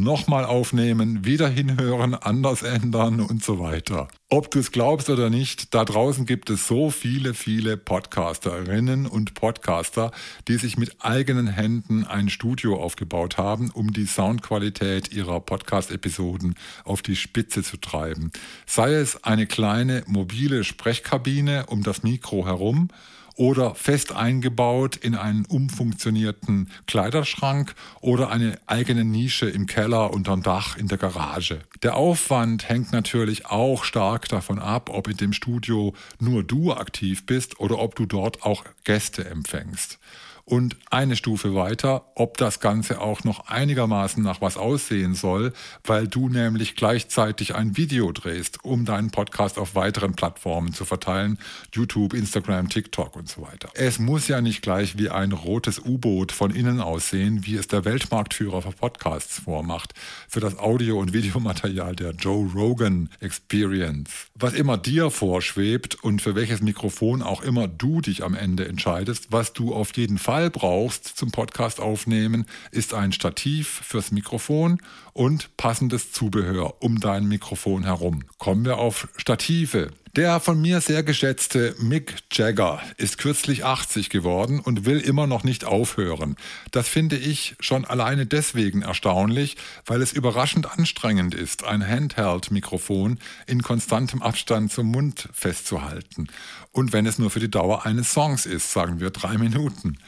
nochmal 0.00 0.44
aufnehmen, 0.44 1.24
wieder 1.24 1.48
hinhören, 1.48 2.14
anders 2.14 2.62
ändern 2.62 3.20
und 3.20 3.44
so 3.44 3.58
weiter. 3.58 4.08
Ob 4.28 4.50
du 4.50 4.58
es 4.58 4.72
glaubst 4.72 5.08
oder 5.08 5.30
nicht, 5.30 5.74
da 5.74 5.84
draußen 5.84 6.26
gibt 6.26 6.50
es 6.50 6.66
so 6.66 6.90
viele, 6.90 7.34
viele 7.34 7.76
Podcasterinnen 7.76 9.06
und 9.06 9.34
Podcaster, 9.34 10.10
die 10.48 10.56
sich 10.56 10.76
mit 10.76 10.96
eigenen 11.04 11.46
Händen 11.46 12.04
ein 12.04 12.28
Studio 12.28 12.82
aufgebaut 12.82 13.38
haben, 13.38 13.70
um 13.70 13.92
die 13.92 14.06
Soundqualität 14.06 15.12
ihrer 15.12 15.40
Podcast-Episoden 15.40 16.54
auf 16.84 17.02
die 17.02 17.16
Spitze 17.16 17.62
zu 17.62 17.76
treiben. 17.76 18.32
Sei 18.66 18.94
es 18.94 19.22
eine 19.24 19.46
kleine 19.46 20.02
mobile 20.06 20.64
Sprechkabine 20.64 21.66
um 21.66 21.82
das 21.82 22.02
Mikro 22.02 22.46
herum, 22.46 22.88
oder 23.36 23.74
fest 23.74 24.12
eingebaut 24.12 24.96
in 24.96 25.14
einen 25.14 25.44
umfunktionierten 25.44 26.70
Kleiderschrank 26.86 27.74
oder 28.00 28.30
eine 28.30 28.58
eigene 28.66 29.04
Nische 29.04 29.48
im 29.48 29.66
Keller 29.66 30.12
unterm 30.12 30.42
Dach 30.42 30.76
in 30.76 30.88
der 30.88 30.98
Garage. 30.98 31.60
Der 31.82 31.96
Aufwand 31.96 32.68
hängt 32.68 32.92
natürlich 32.92 33.46
auch 33.46 33.84
stark 33.84 34.28
davon 34.28 34.58
ab, 34.58 34.90
ob 34.90 35.08
in 35.08 35.16
dem 35.16 35.32
Studio 35.32 35.94
nur 36.18 36.42
du 36.42 36.72
aktiv 36.72 37.26
bist 37.26 37.60
oder 37.60 37.78
ob 37.78 37.94
du 37.94 38.06
dort 38.06 38.42
auch 38.42 38.64
Gäste 38.84 39.24
empfängst 39.28 39.98
und 40.48 40.76
eine 40.92 41.16
Stufe 41.16 41.56
weiter, 41.56 42.04
ob 42.14 42.36
das 42.38 42.60
Ganze 42.60 43.00
auch 43.00 43.24
noch 43.24 43.48
einigermaßen 43.48 44.22
nach 44.22 44.40
was 44.40 44.56
aussehen 44.56 45.14
soll, 45.14 45.52
weil 45.84 46.06
du 46.06 46.28
nämlich 46.28 46.76
gleichzeitig 46.76 47.56
ein 47.56 47.76
Video 47.76 48.12
drehst, 48.12 48.64
um 48.64 48.84
deinen 48.84 49.10
Podcast 49.10 49.58
auf 49.58 49.74
weiteren 49.74 50.14
Plattformen 50.14 50.72
zu 50.72 50.84
verteilen, 50.84 51.38
YouTube, 51.74 52.14
Instagram, 52.14 52.68
TikTok 52.68 53.16
und 53.16 53.28
so 53.28 53.42
weiter. 53.42 53.70
Es 53.74 53.98
muss 53.98 54.28
ja 54.28 54.40
nicht 54.40 54.62
gleich 54.62 54.96
wie 54.96 55.10
ein 55.10 55.32
rotes 55.32 55.80
U-Boot 55.80 56.30
von 56.30 56.54
innen 56.54 56.80
aussehen, 56.80 57.44
wie 57.44 57.56
es 57.56 57.66
der 57.66 57.84
Weltmarktführer 57.84 58.62
für 58.62 58.70
Podcasts 58.70 59.40
vormacht, 59.40 59.94
für 60.28 60.40
das 60.40 60.56
Audio- 60.58 61.00
und 61.00 61.12
Videomaterial 61.12 61.96
der 61.96 62.12
Joe 62.12 62.48
Rogan 62.54 63.10
Experience. 63.18 64.28
Was 64.36 64.54
immer 64.54 64.78
dir 64.78 65.10
vorschwebt 65.10 65.96
und 65.96 66.22
für 66.22 66.36
welches 66.36 66.60
Mikrofon 66.60 67.22
auch 67.22 67.42
immer 67.42 67.66
du 67.66 68.00
dich 68.00 68.22
am 68.22 68.34
Ende 68.34 68.68
entscheidest, 68.68 69.32
was 69.32 69.52
du 69.52 69.74
auf 69.74 69.96
jeden 69.96 70.18
Fall 70.18 70.35
Fall 70.36 70.50
brauchst 70.50 71.06
zum 71.06 71.30
Podcast 71.30 71.80
aufnehmen, 71.80 72.44
ist 72.70 72.92
ein 72.92 73.12
Stativ 73.12 73.80
fürs 73.82 74.12
Mikrofon 74.12 74.82
und 75.14 75.56
passendes 75.56 76.12
Zubehör 76.12 76.82
um 76.82 77.00
dein 77.00 77.26
Mikrofon 77.26 77.84
herum. 77.84 78.22
Kommen 78.36 78.66
wir 78.66 78.76
auf 78.76 79.08
Stative. 79.16 79.92
Der 80.16 80.40
von 80.40 80.58
mir 80.58 80.80
sehr 80.80 81.02
geschätzte 81.02 81.74
Mick 81.78 82.14
Jagger 82.32 82.80
ist 82.96 83.18
kürzlich 83.18 83.66
80 83.66 84.08
geworden 84.08 84.60
und 84.60 84.86
will 84.86 84.98
immer 84.98 85.26
noch 85.26 85.44
nicht 85.44 85.66
aufhören. 85.66 86.36
Das 86.70 86.88
finde 86.88 87.18
ich 87.18 87.54
schon 87.60 87.84
alleine 87.84 88.24
deswegen 88.24 88.80
erstaunlich, 88.80 89.58
weil 89.84 90.00
es 90.00 90.14
überraschend 90.14 90.72
anstrengend 90.72 91.34
ist, 91.34 91.64
ein 91.64 91.86
Handheld-Mikrofon 91.86 93.18
in 93.46 93.60
konstantem 93.60 94.22
Abstand 94.22 94.72
zum 94.72 94.86
Mund 94.86 95.28
festzuhalten. 95.34 96.28
Und 96.72 96.94
wenn 96.94 97.04
es 97.04 97.18
nur 97.18 97.30
für 97.30 97.40
die 97.40 97.50
Dauer 97.50 97.84
eines 97.84 98.10
Songs 98.10 98.46
ist, 98.46 98.72
sagen 98.72 99.00
wir 99.00 99.10
drei 99.10 99.36
Minuten. 99.36 99.98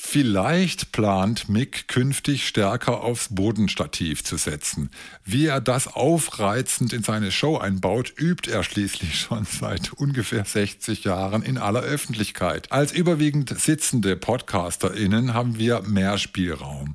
Vielleicht 0.00 0.92
plant 0.92 1.48
Mick 1.48 1.88
künftig 1.88 2.46
stärker 2.46 3.02
aufs 3.02 3.34
Bodenstativ 3.34 4.22
zu 4.22 4.36
setzen. 4.36 4.90
Wie 5.24 5.46
er 5.46 5.60
das 5.60 5.88
aufreizend 5.88 6.92
in 6.92 7.02
seine 7.02 7.32
Show 7.32 7.58
einbaut, 7.58 8.14
übt 8.16 8.48
er 8.48 8.62
schließlich 8.62 9.18
schon 9.20 9.44
seit 9.44 9.92
ungefähr 9.92 10.44
60 10.44 11.04
Jahren 11.04 11.42
in 11.42 11.58
aller 11.58 11.82
Öffentlichkeit. 11.82 12.70
Als 12.70 12.92
überwiegend 12.92 13.58
sitzende 13.58 14.16
PodcasterInnen 14.16 15.34
haben 15.34 15.58
wir 15.58 15.82
mehr 15.82 16.16
Spielraum 16.16 16.94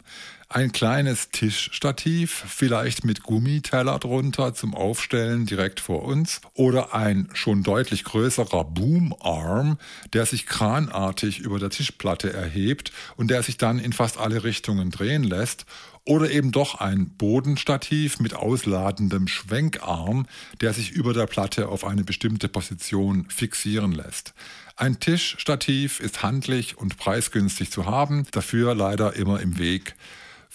ein 0.54 0.72
kleines 0.72 1.30
Tischstativ, 1.32 2.46
vielleicht 2.48 3.06
mit 3.06 3.24
Gummiteller 3.24 3.98
drunter 3.98 4.54
zum 4.54 4.76
Aufstellen 4.76 5.48
direkt 5.48 5.80
vor 5.80 6.04
uns 6.04 6.42
oder 6.54 6.94
ein 6.94 7.28
schon 7.34 7.64
deutlich 7.64 8.04
größerer 8.04 8.64
Boomarm, 8.64 9.80
der 10.14 10.28
sich 10.28 10.46
kranartig 10.46 11.40
über 11.40 11.58
der 11.58 11.72
Tischplatte 11.72 12.32
erhebt 12.32 12.92
und 13.16 13.32
der 13.32 13.42
sich 13.42 13.58
dann 13.58 13.80
in 13.80 13.94
fast 13.94 14.20
alle 14.20 14.44
Richtungen 14.44 14.92
drehen 14.92 15.24
lässt 15.24 15.66
oder 16.06 16.30
eben 16.30 16.52
doch 16.52 16.76
ein 16.76 17.10
Bodenstativ 17.18 18.20
mit 18.20 18.36
ausladendem 18.36 19.28
Schwenkarm, 19.28 20.28
der 20.62 20.74
sich 20.74 20.92
über 20.92 21.14
der 21.14 21.26
Platte 21.26 21.70
auf 21.70 21.84
eine 21.84 22.04
bestimmte 22.04 22.48
Position 22.48 23.26
fixieren 23.30 23.92
lässt. 23.92 24.34
Ein 24.76 25.00
Tischstativ 25.00 26.00
ist 26.00 26.22
handlich 26.22 26.78
und 26.78 26.98
preisgünstig 26.98 27.72
zu 27.72 27.86
haben, 27.86 28.28
dafür 28.32 28.76
leider 28.76 29.16
immer 29.16 29.40
im 29.40 29.58
Weg. 29.58 29.96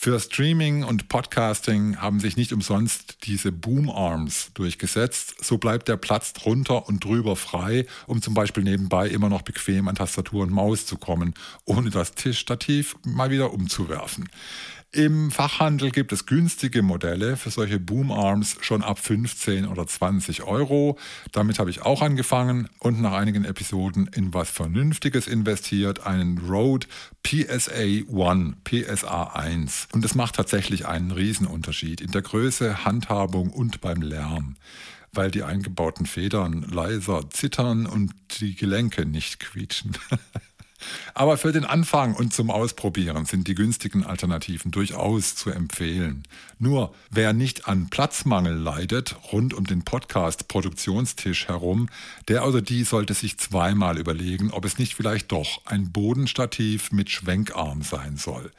Für 0.00 0.20
Streaming 0.20 0.84
und 0.84 1.08
Podcasting 1.08 1.96
haben 1.96 2.20
sich 2.20 2.36
nicht 2.36 2.52
umsonst 2.52 3.18
diese 3.24 3.50
Boom 3.50 3.90
Arms 3.90 4.52
durchgesetzt. 4.54 5.44
So 5.44 5.58
bleibt 5.58 5.88
der 5.88 5.96
Platz 5.96 6.32
drunter 6.34 6.86
und 6.86 7.02
drüber 7.02 7.34
frei, 7.34 7.84
um 8.06 8.22
zum 8.22 8.32
Beispiel 8.32 8.62
nebenbei 8.62 9.08
immer 9.08 9.28
noch 9.28 9.42
bequem 9.42 9.88
an 9.88 9.96
Tastatur 9.96 10.44
und 10.44 10.52
Maus 10.52 10.86
zu 10.86 10.98
kommen, 10.98 11.34
ohne 11.64 11.90
das 11.90 12.14
Tischstativ 12.14 12.94
mal 13.04 13.30
wieder 13.30 13.52
umzuwerfen. 13.52 14.28
Im 14.90 15.30
Fachhandel 15.30 15.90
gibt 15.90 16.12
es 16.12 16.24
günstige 16.24 16.80
Modelle 16.80 17.36
für 17.36 17.50
solche 17.50 17.78
Boom 17.78 18.10
Arms 18.10 18.56
schon 18.62 18.82
ab 18.82 18.98
15 18.98 19.66
oder 19.66 19.86
20 19.86 20.44
Euro. 20.44 20.98
Damit 21.30 21.58
habe 21.58 21.68
ich 21.68 21.82
auch 21.82 22.00
angefangen 22.00 22.70
und 22.78 23.02
nach 23.02 23.12
einigen 23.12 23.44
Episoden 23.44 24.08
in 24.14 24.32
was 24.32 24.48
Vernünftiges 24.48 25.26
investiert, 25.26 26.06
einen 26.06 26.38
Rode 26.38 26.86
PSA 27.22 27.82
1, 27.82 28.56
PSA 28.64 29.24
1. 29.34 29.88
Und 29.92 30.06
es 30.06 30.14
macht 30.14 30.36
tatsächlich 30.36 30.86
einen 30.86 31.10
Riesenunterschied 31.10 32.00
in 32.00 32.12
der 32.12 32.22
Größe, 32.22 32.86
Handhabung 32.86 33.50
und 33.50 33.82
beim 33.82 34.00
Lärm 34.00 34.56
weil 35.10 35.30
die 35.30 35.42
eingebauten 35.42 36.04
Federn 36.04 36.62
leiser 36.70 37.30
zittern 37.30 37.86
und 37.86 38.12
die 38.40 38.54
Gelenke 38.54 39.06
nicht 39.06 39.40
quietschen. 39.40 39.96
Aber 41.14 41.36
für 41.36 41.52
den 41.52 41.64
Anfang 41.64 42.14
und 42.14 42.32
zum 42.32 42.50
Ausprobieren 42.50 43.24
sind 43.24 43.48
die 43.48 43.54
günstigen 43.54 44.04
Alternativen 44.04 44.70
durchaus 44.70 45.34
zu 45.34 45.50
empfehlen. 45.50 46.22
Nur 46.58 46.94
wer 47.10 47.32
nicht 47.32 47.68
an 47.68 47.88
Platzmangel 47.88 48.54
leidet, 48.54 49.16
rund 49.32 49.54
um 49.54 49.64
den 49.64 49.82
Podcast-Produktionstisch 49.84 51.48
herum, 51.48 51.88
der 52.28 52.46
oder 52.46 52.62
die 52.62 52.84
sollte 52.84 53.14
sich 53.14 53.38
zweimal 53.38 53.98
überlegen, 53.98 54.50
ob 54.50 54.64
es 54.64 54.78
nicht 54.78 54.94
vielleicht 54.94 55.32
doch 55.32 55.64
ein 55.66 55.92
Bodenstativ 55.92 56.92
mit 56.92 57.10
Schwenkarm 57.10 57.82
sein 57.82 58.16
soll. 58.16 58.50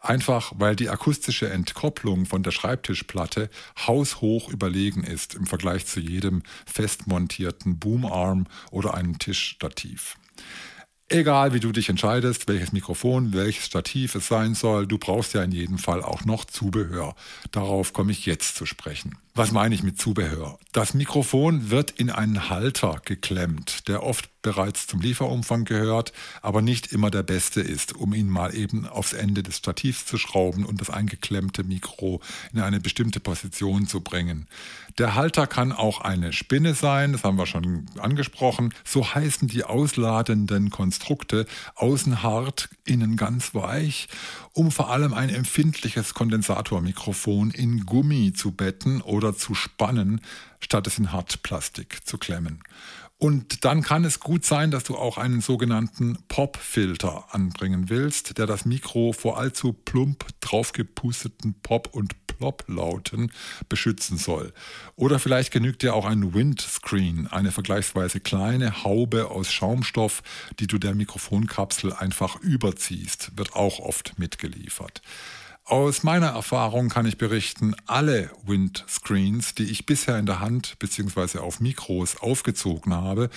Einfach 0.00 0.52
weil 0.56 0.76
die 0.76 0.88
akustische 0.88 1.50
Entkopplung 1.50 2.26
von 2.26 2.42
der 2.42 2.52
Schreibtischplatte 2.52 3.50
haushoch 3.86 4.48
überlegen 4.48 5.02
ist 5.02 5.34
im 5.34 5.46
Vergleich 5.46 5.86
zu 5.86 6.00
jedem 6.00 6.42
festmontierten 6.64 7.78
Boomarm 7.78 8.46
oder 8.70 8.94
einem 8.94 9.18
Tischstativ. 9.18 10.16
Egal 11.08 11.52
wie 11.52 11.60
du 11.60 11.70
dich 11.70 11.88
entscheidest, 11.88 12.48
welches 12.48 12.72
Mikrofon, 12.72 13.32
welches 13.32 13.64
Stativ 13.64 14.16
es 14.16 14.26
sein 14.26 14.56
soll, 14.56 14.88
du 14.88 14.98
brauchst 14.98 15.34
ja 15.34 15.42
in 15.44 15.52
jedem 15.52 15.78
Fall 15.78 16.02
auch 16.02 16.24
noch 16.24 16.44
Zubehör. 16.44 17.14
Darauf 17.52 17.92
komme 17.92 18.10
ich 18.10 18.26
jetzt 18.26 18.56
zu 18.56 18.66
sprechen. 18.66 19.16
Was 19.32 19.52
meine 19.52 19.74
ich 19.76 19.84
mit 19.84 20.00
Zubehör? 20.00 20.58
Das 20.72 20.94
Mikrofon 20.94 21.70
wird 21.70 21.92
in 21.92 22.10
einen 22.10 22.50
Halter 22.50 23.00
geklemmt, 23.04 23.86
der 23.86 24.02
oft 24.02 24.28
bereits 24.46 24.86
zum 24.86 25.00
Lieferumfang 25.00 25.64
gehört, 25.64 26.12
aber 26.40 26.62
nicht 26.62 26.92
immer 26.92 27.10
der 27.10 27.24
beste 27.24 27.60
ist, 27.60 27.96
um 27.96 28.14
ihn 28.14 28.28
mal 28.28 28.54
eben 28.54 28.86
aufs 28.86 29.12
Ende 29.12 29.42
des 29.42 29.56
Stativs 29.56 30.06
zu 30.06 30.18
schrauben 30.18 30.64
und 30.64 30.80
das 30.80 30.88
eingeklemmte 30.88 31.64
Mikro 31.64 32.20
in 32.52 32.60
eine 32.60 32.78
bestimmte 32.78 33.18
Position 33.18 33.88
zu 33.88 34.02
bringen. 34.02 34.46
Der 34.98 35.16
Halter 35.16 35.48
kann 35.48 35.72
auch 35.72 36.00
eine 36.00 36.32
Spinne 36.32 36.74
sein, 36.74 37.10
das 37.10 37.24
haben 37.24 37.38
wir 37.38 37.46
schon 37.46 37.86
angesprochen. 37.98 38.72
So 38.84 39.14
heißen 39.14 39.48
die 39.48 39.64
ausladenden 39.64 40.70
Konstrukte, 40.70 41.44
außen 41.74 42.22
hart, 42.22 42.68
innen 42.84 43.16
ganz 43.16 43.52
weich, 43.52 44.06
um 44.52 44.70
vor 44.70 44.90
allem 44.90 45.12
ein 45.12 45.28
empfindliches 45.28 46.14
Kondensatormikrofon 46.14 47.50
in 47.50 47.84
Gummi 47.84 48.32
zu 48.32 48.52
betten 48.52 49.00
oder 49.00 49.36
zu 49.36 49.56
spannen, 49.56 50.20
statt 50.60 50.86
es 50.86 50.98
in 50.98 51.10
Hartplastik 51.10 52.06
zu 52.06 52.16
klemmen. 52.16 52.60
Und 53.18 53.64
dann 53.64 53.82
kann 53.82 54.04
es 54.04 54.20
gut 54.20 54.44
sein, 54.44 54.70
dass 54.70 54.84
du 54.84 54.96
auch 54.96 55.16
einen 55.16 55.40
sogenannten 55.40 56.18
Pop-Filter 56.28 57.34
anbringen 57.34 57.88
willst, 57.88 58.36
der 58.36 58.46
das 58.46 58.66
Mikro 58.66 59.12
vor 59.14 59.38
allzu 59.38 59.72
plump 59.72 60.26
draufgepusteten 60.40 61.54
Pop- 61.62 61.94
und 61.94 62.26
Plop-Lauten 62.26 63.32
beschützen 63.70 64.18
soll. 64.18 64.52
Oder 64.96 65.18
vielleicht 65.18 65.50
genügt 65.50 65.82
dir 65.82 65.94
auch 65.94 66.04
ein 66.04 66.34
Windscreen, 66.34 67.26
eine 67.26 67.52
vergleichsweise 67.52 68.20
kleine 68.20 68.84
Haube 68.84 69.30
aus 69.30 69.50
Schaumstoff, 69.50 70.22
die 70.60 70.66
du 70.66 70.76
der 70.76 70.94
Mikrofonkapsel 70.94 71.94
einfach 71.94 72.36
überziehst, 72.40 73.32
wird 73.36 73.54
auch 73.54 73.78
oft 73.78 74.18
mitgeliefert. 74.18 75.00
Aus 75.68 76.04
meiner 76.04 76.28
Erfahrung 76.28 76.88
kann 76.88 77.06
ich 77.06 77.18
berichten, 77.18 77.74
alle 77.86 78.30
Windscreens, 78.44 79.56
die 79.56 79.64
ich 79.64 79.84
bisher 79.84 80.16
in 80.16 80.24
der 80.24 80.38
Hand 80.38 80.78
bzw. 80.78 81.38
auf 81.38 81.58
Mikros 81.58 82.20
aufgezogen 82.20 82.94
habe, 82.94 83.30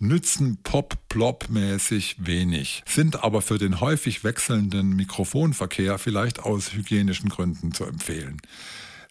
nützen 0.00 0.58
Pop-Plop-mäßig 0.64 2.16
wenig, 2.18 2.82
sind 2.84 3.22
aber 3.22 3.42
für 3.42 3.58
den 3.58 3.80
häufig 3.80 4.24
wechselnden 4.24 4.96
Mikrofonverkehr 4.96 5.98
vielleicht 5.98 6.40
aus 6.40 6.72
hygienischen 6.72 7.28
Gründen 7.28 7.70
zu 7.70 7.84
empfehlen. 7.84 8.42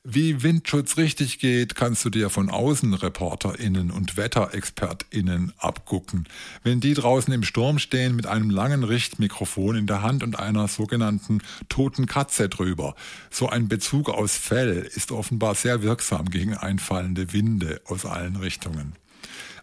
Wie 0.10 0.42
Windschutz 0.42 0.96
richtig 0.96 1.38
geht, 1.38 1.76
kannst 1.76 2.06
du 2.06 2.10
dir 2.10 2.30
von 2.30 2.50
AußenreporterInnen 2.50 3.92
und 3.92 4.16
WetterexpertInnen 4.16 5.52
abgucken. 5.58 6.30
Wenn 6.64 6.80
die 6.80 6.94
draußen 6.94 7.34
im 7.34 7.44
Sturm 7.44 7.78
stehen 7.78 8.16
mit 8.16 8.26
einem 8.26 8.50
langen 8.50 8.86
Richtmikrofon 8.86 9.76
in 9.76 9.86
der 9.86 10.04
Hand 10.04 10.24
und 10.24 10.40
einer 10.40 10.70
sogenannten 10.70 11.42
toten 11.68 12.06
Katze 12.06 12.48
drüber. 12.48 12.96
So 13.30 13.50
ein 13.50 13.68
Bezug 13.68 14.08
aus 14.08 14.38
Fell 14.38 14.90
ist 14.96 15.12
offenbar 15.12 15.56
sehr 15.56 15.84
wirksam 15.84 16.30
gegen 16.30 16.54
einfallende 16.54 17.34
Winde 17.34 17.82
aus 17.84 18.06
allen 18.06 18.38
Richtungen. 18.38 18.94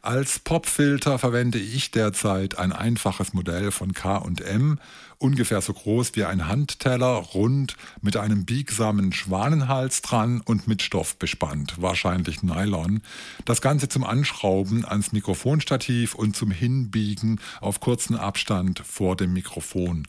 Als 0.05 0.39
Popfilter 0.39 1.19
verwende 1.19 1.57
ich 1.57 1.91
derzeit 1.91 2.59
ein 2.59 2.75
einfaches 2.75 3.33
Modell 3.33 3.71
von 3.71 3.95
K&M, 3.95 4.79
ungefähr 5.17 5.63
so 5.63 5.73
groß 5.73 6.15
wie 6.15 6.25
ein 6.25 6.47
Handteller, 6.47 7.07
rund, 7.07 7.79
mit 8.03 8.19
einem 8.19 8.45
biegsamen 8.45 9.15
Schwanenhals 9.15 10.03
dran 10.03 10.43
und 10.45 10.69
mit 10.69 10.83
Stoff 10.83 11.17
bespannt, 11.17 11.77
wahrscheinlich 11.81 12.43
Nylon. 12.43 13.01
Das 13.47 13.63
Ganze 13.63 13.89
zum 13.89 14.05
Anschrauben 14.05 14.85
ans 14.85 15.13
Mikrofonstativ 15.13 16.15
und 16.15 16.37
zum 16.37 16.51
Hinbiegen 16.51 17.41
auf 17.63 17.81
kurzen 17.81 18.15
Abstand 18.15 18.81
vor 18.81 19.17
dem 19.17 19.33
Mikrofon. 19.33 20.07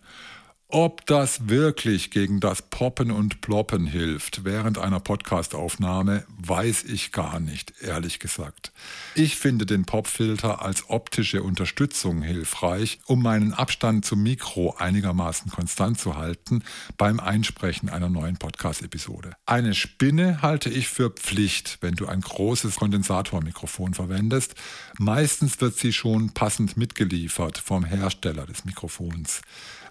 Ob 0.78 1.06
das 1.06 1.48
wirklich 1.48 2.12
gegen 2.12 2.42
das 2.42 2.62
Poppen 2.62 3.10
und 3.10 3.40
Ploppen 3.40 3.88
hilft 3.88 4.44
während 4.44 4.78
einer 4.78 5.00
Podcastaufnahme, 5.00 6.26
weiß 6.38 6.84
ich 6.84 7.14
gar 7.14 7.40
nicht, 7.40 7.76
ehrlich 7.80 8.20
gesagt. 8.20 8.74
Ich 9.16 9.38
finde 9.38 9.66
den 9.66 9.86
Popfilter 9.86 10.62
als 10.62 10.90
optische 10.90 11.44
Unterstützung 11.44 12.22
hilfreich, 12.22 13.00
um 13.06 13.24
meinen 13.24 13.54
Abstand 13.54 14.04
zum 14.04 14.22
Mikro 14.22 14.76
einigermaßen 14.78 15.50
konstant 15.50 15.98
zu 15.98 16.18
halten 16.18 16.62
beim 16.98 17.22
Einsprechen 17.22 17.88
einer 17.88 18.10
neuen 18.10 18.36
Podcast-Episode. 18.36 19.38
Eine 19.46 19.76
Spinne 19.76 20.42
halte 20.42 20.70
ich 20.70 20.90
für 20.90 21.10
Pflicht, 21.10 21.78
wenn 21.80 21.96
du 21.96 22.06
ein 22.06 22.20
großes 22.20 22.76
Kondensatormikrofon 22.76 23.94
verwendest. 23.94 24.56
Meistens 25.00 25.62
wird 25.62 25.78
sie 25.78 25.94
schon 25.94 26.32
passend 26.32 26.76
mitgeliefert 26.76 27.60
vom 27.60 27.86
Hersteller 27.86 28.46
des 28.46 28.66
Mikrofons. 28.66 29.42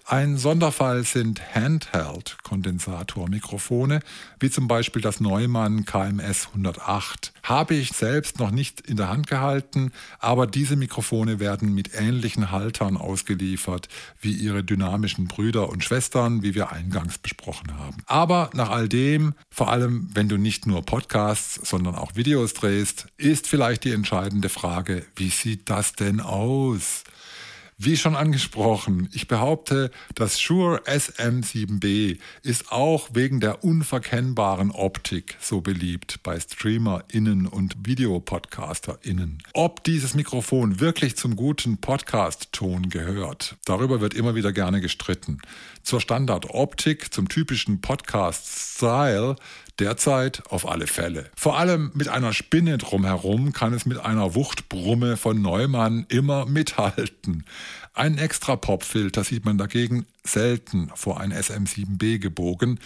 Ein 0.07 0.37
Sonderfall 0.37 1.03
sind 1.03 1.41
Handheld-Kondensatormikrofone, 1.55 4.01
wie 4.39 4.51
zum 4.51 4.67
Beispiel 4.67 5.01
das 5.01 5.19
Neumann 5.19 5.85
KMS 5.85 6.49
108. 6.49 7.33
Habe 7.41 7.73
ich 7.73 7.89
selbst 7.89 8.37
noch 8.37 8.51
nicht 8.51 8.81
in 8.81 8.97
der 8.97 9.09
Hand 9.09 9.25
gehalten, 9.25 9.91
aber 10.19 10.45
diese 10.45 10.75
Mikrofone 10.75 11.39
werden 11.39 11.73
mit 11.73 11.95
ähnlichen 11.95 12.51
Haltern 12.51 12.97
ausgeliefert 12.97 13.89
wie 14.21 14.33
ihre 14.33 14.63
dynamischen 14.63 15.27
Brüder 15.27 15.69
und 15.69 15.83
Schwestern, 15.83 16.43
wie 16.43 16.53
wir 16.53 16.71
eingangs 16.71 17.17
besprochen 17.17 17.75
haben. 17.75 17.97
Aber 18.05 18.51
nach 18.53 18.69
all 18.69 18.87
dem, 18.87 19.33
vor 19.49 19.71
allem 19.71 20.09
wenn 20.13 20.29
du 20.29 20.37
nicht 20.37 20.67
nur 20.67 20.85
Podcasts, 20.85 21.67
sondern 21.67 21.95
auch 21.95 22.15
Videos 22.15 22.53
drehst, 22.53 23.07
ist 23.17 23.47
vielleicht 23.47 23.85
die 23.85 23.93
entscheidende 23.93 24.49
Frage, 24.49 25.03
wie 25.15 25.29
sieht 25.29 25.67
das 25.71 25.93
denn 25.93 26.19
aus? 26.19 27.05
Wie 27.77 27.97
schon 27.97 28.15
angesprochen, 28.15 29.09
ich 29.11 29.27
behaupte, 29.27 29.91
das 30.15 30.39
Shure 30.39 30.81
SM7B 30.85 32.19
ist 32.41 32.71
auch 32.71 33.09
wegen 33.11 33.41
der 33.41 33.65
unverkennbaren 33.65 34.71
Optik 34.71 35.35
so 35.41 35.59
beliebt 35.59 36.23
bei 36.23 36.39
StreamerInnen 36.39 37.45
und 37.47 37.75
VideopodcasterInnen. 37.85 39.39
Ob 39.51 39.83
dieses 39.83 40.13
Mikrofon 40.13 40.79
wirklich 40.79 41.17
zum 41.17 41.35
guten 41.35 41.77
Podcast-Ton 41.79 42.87
gehört, 42.87 43.57
darüber 43.65 43.99
wird 43.99 44.13
immer 44.13 44.35
wieder 44.35 44.53
gerne 44.53 44.79
gestritten. 44.79 45.41
Zur 45.85 46.01
Standardoptik, 46.01 47.13
zum 47.13 47.29
typischen 47.29 47.79
Podcast-Style 47.79 49.35
Derzeit 49.77 50.41
auf 50.49 50.67
alle 50.67 50.87
Fälle. 50.87 51.29
Vor 51.35 51.57
allem 51.59 51.91
mit 51.93 52.07
einer 52.07 52.33
Spinne 52.33 52.77
drumherum 52.79 53.53
kann 53.53 53.73
es 53.73 53.85
mit 53.85 53.99
einer 53.99 54.33
Wuchtbrumme 54.33 55.15
von 55.15 55.41
Neumann 55.41 56.05
immer 56.09 56.47
mithalten. 56.47 57.43
Einen 57.93 58.17
extra 58.17 58.55
Popfilter 58.55 59.23
sieht 59.23 59.45
man 59.45 59.57
dagegen 59.59 60.07
selten 60.23 60.91
vor 60.95 61.19
ein 61.19 61.31
SM7B 61.31 62.19
gebogen. 62.19 62.79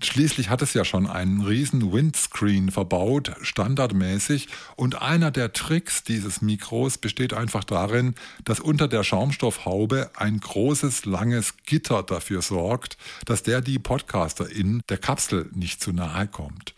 Schließlich 0.00 0.48
hat 0.48 0.62
es 0.62 0.74
ja 0.74 0.84
schon 0.84 1.08
einen 1.08 1.40
riesen 1.40 1.92
Windscreen 1.92 2.70
verbaut, 2.70 3.32
standardmäßig. 3.42 4.48
Und 4.76 5.02
einer 5.02 5.32
der 5.32 5.52
Tricks 5.52 6.04
dieses 6.04 6.40
Mikros 6.40 6.98
besteht 6.98 7.34
einfach 7.34 7.64
darin, 7.64 8.14
dass 8.44 8.60
unter 8.60 8.86
der 8.86 9.02
Schaumstoffhaube 9.02 10.10
ein 10.14 10.38
großes, 10.38 11.04
langes 11.04 11.54
Gitter 11.66 12.04
dafür 12.04 12.42
sorgt, 12.42 12.96
dass 13.26 13.42
der 13.42 13.60
die 13.60 13.80
Podcaster 13.80 14.48
in 14.48 14.82
der 14.88 14.98
Kapsel 14.98 15.50
nicht 15.52 15.82
zu 15.82 15.92
nahe 15.92 16.28
kommt. 16.28 16.74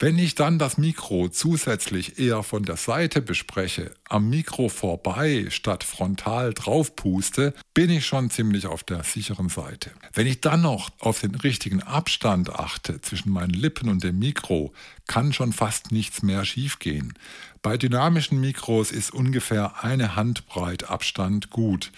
Wenn 0.00 0.18
ich 0.18 0.34
dann 0.34 0.58
das 0.58 0.76
Mikro 0.76 1.28
zusätzlich 1.28 2.18
eher 2.18 2.42
von 2.42 2.64
der 2.64 2.76
Seite 2.76 3.22
bespreche, 3.22 3.92
am 4.08 4.28
Mikro 4.28 4.68
vorbei 4.68 5.46
statt 5.50 5.84
frontal 5.84 6.52
draufpuste, 6.52 7.54
bin 7.74 7.90
ich 7.90 8.04
schon 8.04 8.28
ziemlich 8.28 8.66
auf 8.66 8.82
der 8.82 9.04
sicheren 9.04 9.48
Seite. 9.48 9.92
Wenn 10.12 10.26
ich 10.26 10.40
dann 10.40 10.62
noch 10.62 10.90
auf 10.98 11.20
den 11.20 11.36
richtigen 11.36 11.80
Abstand 11.80 12.50
achte 12.50 13.00
zwischen 13.02 13.30
meinen 13.30 13.54
Lippen 13.54 13.88
und 13.88 14.02
dem 14.02 14.18
Mikro, 14.18 14.72
kann 15.06 15.32
schon 15.32 15.52
fast 15.52 15.92
nichts 15.92 16.22
mehr 16.22 16.44
schiefgehen. 16.44 17.14
Bei 17.62 17.78
dynamischen 17.78 18.40
Mikros 18.40 18.90
ist 18.90 19.14
ungefähr 19.14 19.84
eine 19.84 20.16
Handbreit 20.16 20.90
Abstand 20.90 21.50
gut. 21.50 21.92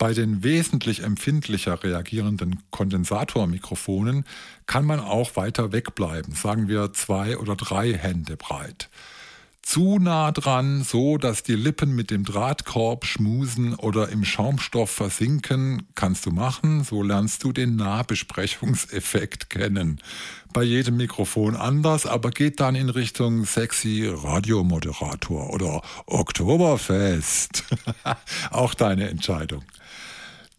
Bei 0.00 0.14
den 0.14 0.42
wesentlich 0.42 1.02
empfindlicher 1.02 1.84
reagierenden 1.84 2.62
Kondensatormikrofonen 2.70 4.24
kann 4.64 4.86
man 4.86 4.98
auch 4.98 5.36
weiter 5.36 5.72
wegbleiben, 5.72 6.34
sagen 6.34 6.68
wir 6.68 6.94
zwei 6.94 7.36
oder 7.36 7.54
drei 7.54 7.92
Hände 7.92 8.38
breit. 8.38 8.88
Zu 9.60 9.98
nah 9.98 10.32
dran, 10.32 10.84
so 10.84 11.18
dass 11.18 11.42
die 11.42 11.54
Lippen 11.54 11.94
mit 11.94 12.10
dem 12.10 12.24
Drahtkorb 12.24 13.04
schmusen 13.04 13.74
oder 13.74 14.08
im 14.08 14.24
Schaumstoff 14.24 14.90
versinken, 14.90 15.82
kannst 15.94 16.24
du 16.24 16.30
machen, 16.30 16.82
so 16.82 17.02
lernst 17.02 17.44
du 17.44 17.52
den 17.52 17.76
Nahbesprechungseffekt 17.76 19.50
kennen. 19.50 20.00
Bei 20.54 20.62
jedem 20.62 20.96
Mikrofon 20.96 21.56
anders, 21.56 22.06
aber 22.06 22.30
geht 22.30 22.58
dann 22.60 22.74
in 22.74 22.88
Richtung 22.88 23.44
sexy 23.44 24.10
Radiomoderator 24.10 25.52
oder 25.52 25.82
Oktoberfest. 26.06 27.64
Auch 28.50 28.72
deine 28.72 29.10
Entscheidung. 29.10 29.62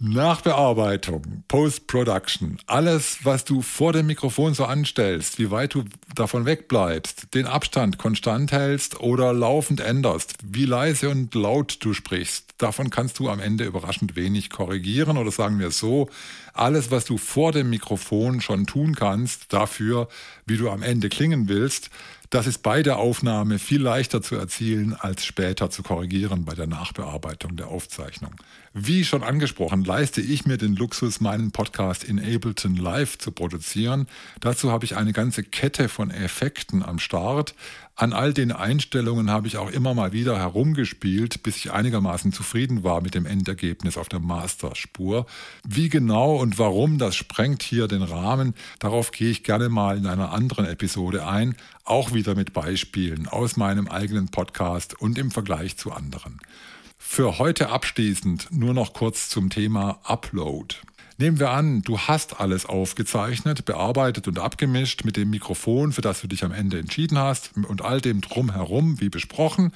Nachbearbeitung, 0.04 1.44
Post-Production, 1.48 2.58
alles, 2.66 3.20
was 3.24 3.46
du 3.46 3.62
vor 3.62 3.94
dem 3.94 4.08
Mikrofon 4.08 4.56
so 4.56 4.66
anstellst, 4.66 5.38
wie 5.38 5.52
weit 5.52 5.76
du 5.76 5.84
davon 6.16 6.48
wegbleibst, 6.48 7.36
den 7.36 7.46
Abstand 7.46 8.00
konstant 8.00 8.52
hältst 8.52 9.00
oder 9.00 9.32
laufend 9.32 9.80
änderst, 9.80 10.34
wie 10.44 10.66
leise 10.66 11.08
und 11.10 11.36
laut 11.36 11.78
du 11.82 11.94
sprichst, 11.94 12.56
davon 12.58 12.90
kannst 12.90 13.20
du 13.20 13.30
am 13.30 13.40
Ende 13.40 13.66
überraschend 13.66 14.16
wenig 14.16 14.50
korrigieren 14.50 15.18
oder 15.18 15.30
sagen 15.30 15.60
wir 15.60 15.70
so, 15.70 16.10
alles, 16.56 16.90
was 16.90 17.06
du 17.06 17.20
vor 17.20 17.52
dem 17.52 17.70
Mikrofon 17.70 18.42
schon 18.42 18.66
tun 18.66 18.96
kannst, 18.96 19.54
dafür, 19.54 20.08
wie 20.48 20.58
du 20.58 20.72
am 20.72 20.82
Ende 20.82 21.10
klingen 21.10 21.48
willst, 21.48 21.92
das 22.32 22.48
ist 22.48 22.60
bei 22.64 22.82
der 22.82 22.98
Aufnahme 22.98 23.60
viel 23.60 23.82
leichter 23.82 24.22
zu 24.22 24.36
erzielen, 24.36 24.96
als 24.98 25.26
später 25.26 25.70
zu 25.70 25.84
korrigieren 25.84 26.46
bei 26.46 26.56
der 26.56 26.66
Nachbearbeitung 26.66 27.58
der 27.58 27.68
Aufzeichnung. 27.68 28.34
Wie 28.74 29.04
schon 29.04 29.22
angesprochen, 29.22 29.84
leiste 29.84 30.22
ich 30.22 30.46
mir 30.46 30.58
den 30.58 30.78
Luxus, 30.78 31.20
meinen 31.20 31.52
Podcast 31.52 32.06
in 32.06 32.20
Ableton 32.20 32.78
Live 32.78 33.18
zu 33.18 33.34
produzieren. 33.34 34.08
Dazu 34.40 34.72
habe 34.72 34.86
ich 34.86 34.96
eine 34.96 35.12
ganze 35.12 35.44
Kette 35.44 35.90
von 35.90 36.10
Effekten 36.10 36.84
am 36.84 37.00
Start. 37.00 37.54
An 38.02 38.14
all 38.14 38.34
den 38.34 38.52
Einstellungen 38.52 39.30
habe 39.30 39.46
ich 39.46 39.58
auch 39.58 39.70
immer 39.70 39.94
mal 39.94 40.12
wieder 40.12 40.40
herumgespielt, 40.40 41.44
bis 41.44 41.58
ich 41.58 41.72
einigermaßen 41.72 42.34
zufrieden 42.34 42.84
war 42.84 43.00
mit 43.00 43.14
dem 43.14 43.28
Endergebnis 43.28 43.96
auf 43.96 44.10
der 44.10 44.20
Masterspur. 44.20 45.28
Wie 45.64 45.88
genau 45.88 46.38
und 46.38 46.58
warum, 46.58 46.98
das 46.98 47.16
sprengt 47.16 47.62
hier 47.62 47.88
den 47.88 48.02
Rahmen. 48.02 48.56
Darauf 48.80 49.12
gehe 49.12 49.30
ich 49.30 49.44
gerne 49.44 49.70
mal 49.70 49.98
in 49.98 50.08
einer 50.08 50.32
anderen 50.32 50.66
Episode 50.66 51.28
ein, 51.28 51.56
auch 51.84 52.12
wieder 52.12 52.34
mit 52.34 52.54
Beispielen 52.54 53.28
aus 53.28 53.56
meinem 53.56 53.88
eigenen 53.88 54.30
Podcast 54.30 55.00
und 55.00 55.20
im 55.20 55.30
Vergleich 55.30 55.78
zu 55.78 55.92
anderen. 55.92 56.40
Für 56.98 57.38
heute 57.38 57.70
abschließend 57.70 58.48
nur 58.50 58.74
noch 58.74 58.94
kurz 58.94 59.30
zum 59.30 59.52
Thema 59.52 60.00
Upload. 60.06 60.74
Nehmen 61.22 61.40
wir 61.40 61.52
an, 61.52 61.84
du 61.84 62.00
hast 62.00 62.40
alles 62.40 62.66
aufgezeichnet, 62.66 63.64
bearbeitet 63.66 64.28
und 64.28 64.40
abgemischt 64.40 65.06
mit 65.06 65.18
dem 65.18 65.30
Mikrofon, 65.30 65.92
für 65.92 66.02
das 66.02 66.20
du 66.22 66.28
dich 66.28 66.44
am 66.44 66.52
Ende 66.52 66.80
entschieden 66.80 67.20
hast 67.20 67.52
und 67.56 67.84
all 67.84 68.02
dem 68.02 68.22
drumherum, 68.22 69.00
wie 69.00 69.10
besprochen. 69.10 69.72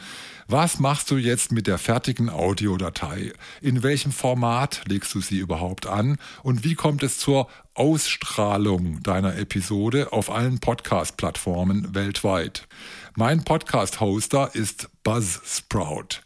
Was 0.47 0.79
machst 0.79 1.11
du 1.11 1.17
jetzt 1.17 1.51
mit 1.51 1.67
der 1.67 1.77
fertigen 1.77 2.31
Audiodatei? 2.31 3.31
In 3.61 3.83
welchem 3.83 4.11
Format 4.11 4.81
legst 4.87 5.13
du 5.13 5.21
sie 5.21 5.37
überhaupt 5.37 5.85
an? 5.85 6.17
Und 6.41 6.63
wie 6.63 6.73
kommt 6.73 7.03
es 7.03 7.19
zur 7.19 7.47
Ausstrahlung 7.75 9.03
deiner 9.03 9.35
Episode 9.35 10.13
auf 10.13 10.31
allen 10.31 10.57
Podcast-Plattformen 10.57 11.93
weltweit? 11.93 12.67
Mein 13.13 13.43
Podcast-Hoster 13.43 14.49
ist 14.55 14.89
Buzzsprout. 15.03 16.24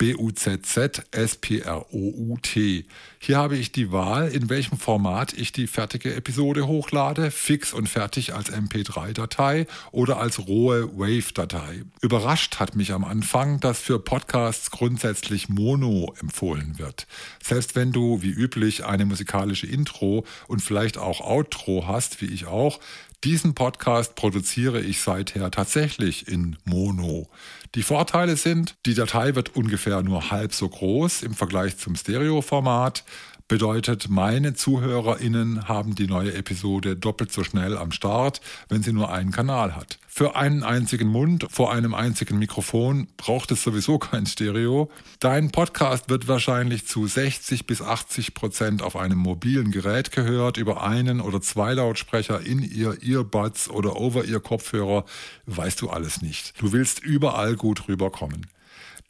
B-U-Z-Z-S-P-R-O-U-T. 0.00 2.86
Hier 3.18 3.36
habe 3.36 3.58
ich 3.58 3.70
die 3.70 3.92
Wahl, 3.92 4.28
in 4.28 4.48
welchem 4.48 4.78
Format 4.78 5.34
ich 5.34 5.52
die 5.52 5.66
fertige 5.66 6.14
Episode 6.14 6.66
hochlade, 6.66 7.30
fix 7.30 7.74
und 7.74 7.86
fertig 7.86 8.32
als 8.32 8.50
MP3-Datei 8.50 9.66
oder 9.92 10.18
als 10.18 10.48
rohe 10.48 10.96
Wave-Datei. 10.96 11.82
Überrascht 12.00 12.60
hat 12.60 12.76
mich 12.76 12.94
am 12.94 13.04
Anfang, 13.04 13.60
dass 13.60 13.78
für 13.78 13.98
Podcasts 13.98 14.70
grundsätzlich 14.70 15.50
Mono 15.50 16.14
empfohlen 16.18 16.78
wird. 16.78 17.06
Selbst 17.44 17.76
wenn 17.76 17.92
du 17.92 18.22
wie 18.22 18.30
üblich 18.30 18.86
eine 18.86 19.04
musikalische 19.04 19.66
Intro 19.66 20.24
und 20.46 20.62
vielleicht 20.62 20.96
auch 20.96 21.20
Outro 21.20 21.86
hast, 21.86 22.22
wie 22.22 22.32
ich 22.32 22.46
auch, 22.46 22.80
diesen 23.24 23.54
Podcast 23.54 24.14
produziere 24.14 24.80
ich 24.80 25.00
seither 25.00 25.50
tatsächlich 25.50 26.28
in 26.28 26.56
Mono. 26.64 27.28
Die 27.74 27.82
Vorteile 27.82 28.36
sind, 28.36 28.76
die 28.86 28.94
Datei 28.94 29.34
wird 29.34 29.54
ungefähr 29.54 30.02
nur 30.02 30.30
halb 30.30 30.54
so 30.54 30.68
groß 30.68 31.22
im 31.22 31.34
Vergleich 31.34 31.76
zum 31.76 31.96
Stereoformat. 31.96 33.04
Bedeutet, 33.50 34.08
meine 34.08 34.54
ZuhörerInnen 34.54 35.66
haben 35.66 35.96
die 35.96 36.06
neue 36.06 36.34
Episode 36.34 36.94
doppelt 36.94 37.32
so 37.32 37.42
schnell 37.42 37.76
am 37.76 37.90
Start, 37.90 38.40
wenn 38.68 38.84
sie 38.84 38.92
nur 38.92 39.10
einen 39.10 39.32
Kanal 39.32 39.74
hat. 39.74 39.98
Für 40.06 40.36
einen 40.36 40.62
einzigen 40.62 41.08
Mund 41.08 41.48
vor 41.50 41.72
einem 41.72 41.92
einzigen 41.92 42.38
Mikrofon 42.38 43.08
braucht 43.16 43.50
es 43.50 43.64
sowieso 43.64 43.98
kein 43.98 44.26
Stereo. 44.26 44.88
Dein 45.18 45.50
Podcast 45.50 46.08
wird 46.08 46.28
wahrscheinlich 46.28 46.86
zu 46.86 47.08
60 47.08 47.66
bis 47.66 47.82
80 47.82 48.34
Prozent 48.34 48.82
auf 48.82 48.94
einem 48.94 49.18
mobilen 49.18 49.72
Gerät 49.72 50.12
gehört, 50.12 50.56
über 50.56 50.84
einen 50.84 51.20
oder 51.20 51.40
zwei 51.40 51.74
Lautsprecher 51.74 52.40
in 52.42 52.62
ihr 52.62 53.02
Earbuds 53.02 53.68
oder 53.68 53.96
Over-Ear-Kopfhörer, 53.96 55.04
weißt 55.46 55.80
du 55.80 55.90
alles 55.90 56.22
nicht. 56.22 56.54
Du 56.62 56.70
willst 56.70 57.00
überall 57.00 57.56
gut 57.56 57.88
rüberkommen. 57.88 58.46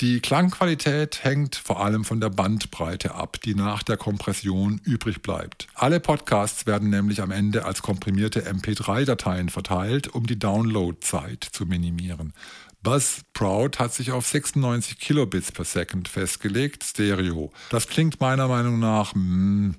Die 0.01 0.21
Klangqualität 0.21 1.25
hängt 1.25 1.57
vor 1.57 1.85
allem 1.85 2.07
von 2.07 2.23
der 2.23 2.31
Bandbreite 2.31 3.15
ab, 3.15 3.39
die 3.43 3.55
nach 3.55 3.83
der 3.83 3.99
Kompression 3.99 4.81
übrig 4.83 5.21
bleibt. 5.21 5.67
Alle 5.75 6.01
Podcasts 6.01 6.65
werden 6.65 6.89
nämlich 6.89 7.21
am 7.21 7.31
Ende 7.31 7.67
als 7.67 7.83
komprimierte 7.83 8.51
MP3-Dateien 8.51 9.51
verteilt, 9.51 10.09
um 10.09 10.27
die 10.27 10.39
Downloadzeit 10.39 11.47
zu 11.53 11.67
minimieren. 11.67 12.33
Buzzsprout 12.83 13.73
hat 13.79 13.93
sich 13.93 14.11
auf 14.11 14.27
96 14.27 14.99
Kilobits 14.99 15.53
per 15.53 15.67
Second 15.67 16.09
festgelegt, 16.09 16.83
Stereo. 16.83 17.53
Das 17.69 17.87
klingt 17.87 18.23
meiner 18.23 18.49
Meinung 18.49 18.79
nach, 18.79 19.15
mh, 19.15 19.21
hm, 19.21 19.75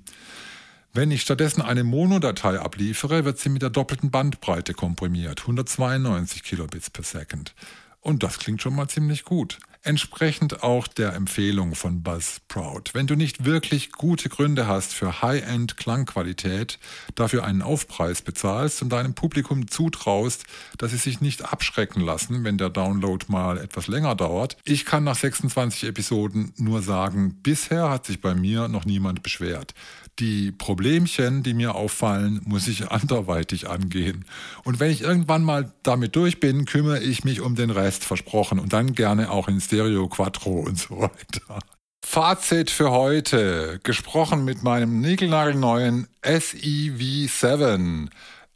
wenn 0.94 1.10
ich 1.10 1.24
stattdessen 1.24 1.64
eine 1.64 1.84
Monodatei 1.84 2.60
abliefere, 2.60 3.26
wird 3.26 3.40
sie 3.40 3.50
mit 3.50 3.64
der 3.64 3.72
doppelten 3.72 4.12
Bandbreite 4.12 4.76
komprimiert, 4.76 5.42
192 5.42 6.44
Kilobits 6.44 6.92
per 6.92 7.04
Second. 7.04 7.56
Und 8.02 8.22
das 8.22 8.38
klingt 8.38 8.62
schon 8.62 8.76
mal 8.76 8.88
ziemlich 8.88 9.26
gut 9.26 9.58
entsprechend 9.84 10.63
auch 10.63 10.88
der 10.88 11.13
Empfehlung 11.13 11.76
von 11.76 12.04
Buzzsprout. 12.04 12.84
Wenn 12.94 13.08
du 13.08 13.15
nicht 13.15 13.46
wirklich 13.46 13.91
gute 13.91 14.30
Gründe 14.30 14.67
hast 14.67 14.94
für 14.94 15.22
High-End 15.22 15.78
Klangqualität, 15.78 16.78
dafür 17.15 17.44
einen 17.44 17.62
Aufpreis 17.62 18.22
bezahlst 18.22 18.82
und 18.82 18.89
deinem 18.89 19.15
Publikum 19.15 19.67
zutraust, 19.67 20.46
dass 20.78 20.91
sie 20.91 20.98
sich 20.98 21.22
nicht 21.22 21.52
abschrecken 21.52 22.02
lassen, 22.02 22.44
wenn 22.44 22.58
der 22.58 22.70
Download 22.70 23.26
mal 23.28 23.58
etwas 23.58 23.88
länger 23.88 24.15
dauert. 24.15 24.58
Ich 24.65 24.86
kann 24.86 25.04
nach 25.04 25.15
26 25.15 25.86
Episoden 25.86 26.54
nur 26.58 26.82
sagen, 26.82 27.39
bisher 27.41 27.89
hat 27.89 28.06
sich 28.06 28.22
bei 28.22 28.36
mir 28.36 28.67
noch 28.67 28.86
niemand 28.86 29.24
beschwert. 29.24 29.74
Die 30.22 30.52
Problemchen, 30.52 31.42
die 31.42 31.56
mir 31.56 31.74
auffallen, 31.74 32.42
muss 32.46 32.68
ich 32.68 32.92
anderweitig 32.92 33.68
angehen. 33.68 34.24
Und 34.64 34.80
wenn 34.80 34.92
ich 34.92 35.02
irgendwann 35.02 35.44
mal 35.44 35.74
damit 35.82 36.16
durch 36.16 36.40
bin, 36.40 36.66
kümmere 36.66 37.00
ich 37.00 37.24
mich 37.24 37.42
um 37.42 37.56
den 37.56 37.72
Rest, 37.72 38.06
versprochen. 38.06 38.60
Und 38.60 38.72
dann 38.72 38.94
gerne 38.94 39.32
auch 39.32 39.48
in 39.48 39.60
Stereo 39.60 40.08
Quattro 40.08 40.60
und 40.60 40.78
so 40.78 41.02
weiter. 41.02 41.60
Fazit 42.06 42.70
für 42.70 42.92
heute. 42.92 43.80
Gesprochen 43.82 44.46
mit 44.46 44.62
meinem 44.62 45.02
niegelnagelneuen 45.02 46.08
SEV7. 46.22 48.10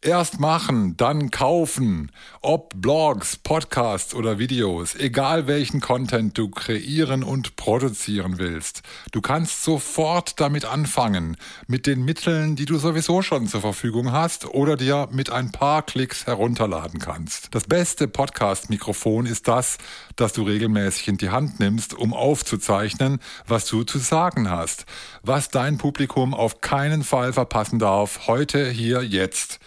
Erst 0.06 0.40
machen, 0.40 0.96
dann 0.98 1.32
kaufen. 1.32 2.12
Ob 2.42 2.80
Blogs, 2.80 3.38
Podcasts 3.38 4.14
oder 4.14 4.38
Videos, 4.38 4.94
egal 4.94 5.48
welchen 5.48 5.82
Content 5.82 6.38
du 6.38 6.48
kreieren 6.48 7.24
und 7.24 7.56
produzieren 7.56 8.38
willst. 8.38 8.84
Du 9.12 9.22
kannst 9.22 9.64
sofort 9.64 10.40
damit 10.40 10.64
anfangen, 10.64 11.38
mit 11.66 11.88
den 11.88 12.06
Mitteln, 12.06 12.56
die 12.56 12.66
du 12.66 12.78
sowieso 12.78 13.24
schon 13.24 13.48
zur 13.48 13.62
Verfügung 13.62 14.12
hast 14.12 14.46
oder 14.46 14.76
dir 14.76 15.10
mit 15.12 15.32
ein 15.32 15.52
paar 15.52 15.82
Klicks 15.82 16.28
herunterladen 16.28 17.00
kannst. 17.00 17.56
Das 17.56 17.64
beste 17.64 18.08
Podcast-Mikrofon 18.08 19.26
ist 19.26 19.48
das, 19.48 19.80
das 20.18 20.34
du 20.34 20.44
regelmäßig 20.44 21.08
in 21.08 21.18
die 21.18 21.32
Hand 21.32 21.60
nimmst, 21.60 21.96
um 21.96 22.14
aufzuzeichnen, 22.14 23.18
was 23.48 23.66
du 23.66 23.82
zu 23.82 23.98
sagen 23.98 24.52
hast, 24.52 24.86
was 25.24 25.50
dein 25.50 25.80
Publikum 25.80 26.36
auf 26.36 26.62
keinen 26.62 27.04
Fall 27.04 27.34
verpassen 27.34 27.80
darf, 27.80 28.28
heute, 28.28 28.70
hier, 28.70 29.02
jetzt. 29.02 29.60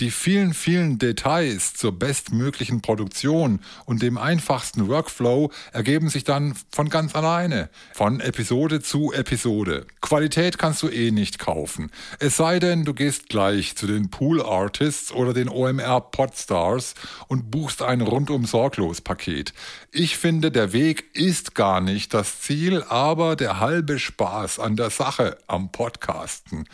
Die 0.00 0.12
vielen, 0.12 0.54
vielen 0.54 0.98
Details 0.98 1.74
zur 1.74 1.90
bestmöglichen 1.90 2.82
Produktion 2.82 3.58
und 3.84 4.00
dem 4.00 4.16
einfachsten 4.16 4.86
Workflow 4.86 5.50
ergeben 5.72 6.08
sich 6.08 6.22
dann 6.22 6.54
von 6.70 6.88
ganz 6.88 7.16
alleine, 7.16 7.68
von 7.94 8.20
Episode 8.20 8.80
zu 8.80 9.12
Episode. 9.12 9.88
Qualität 10.00 10.56
kannst 10.56 10.84
du 10.84 10.88
eh 10.88 11.10
nicht 11.10 11.40
kaufen. 11.40 11.90
Es 12.20 12.36
sei 12.36 12.60
denn, 12.60 12.84
du 12.84 12.94
gehst 12.94 13.28
gleich 13.28 13.74
zu 13.74 13.88
den 13.88 14.08
Pool 14.08 14.40
Artists 14.40 15.10
oder 15.10 15.34
den 15.34 15.48
OMR 15.48 16.00
Podstars 16.12 16.94
und 17.26 17.50
buchst 17.50 17.82
ein 17.82 18.00
rundum 18.00 18.46
sorglos 18.46 19.00
Paket. 19.00 19.52
Ich 19.90 20.16
finde, 20.16 20.52
der 20.52 20.72
Weg 20.72 21.16
ist 21.16 21.56
gar 21.56 21.80
nicht 21.80 22.14
das 22.14 22.40
Ziel, 22.40 22.84
aber 22.84 23.34
der 23.34 23.58
halbe 23.58 23.98
Spaß 23.98 24.60
an 24.60 24.76
der 24.76 24.90
Sache 24.90 25.38
am 25.48 25.72
Podcasten 25.72 26.66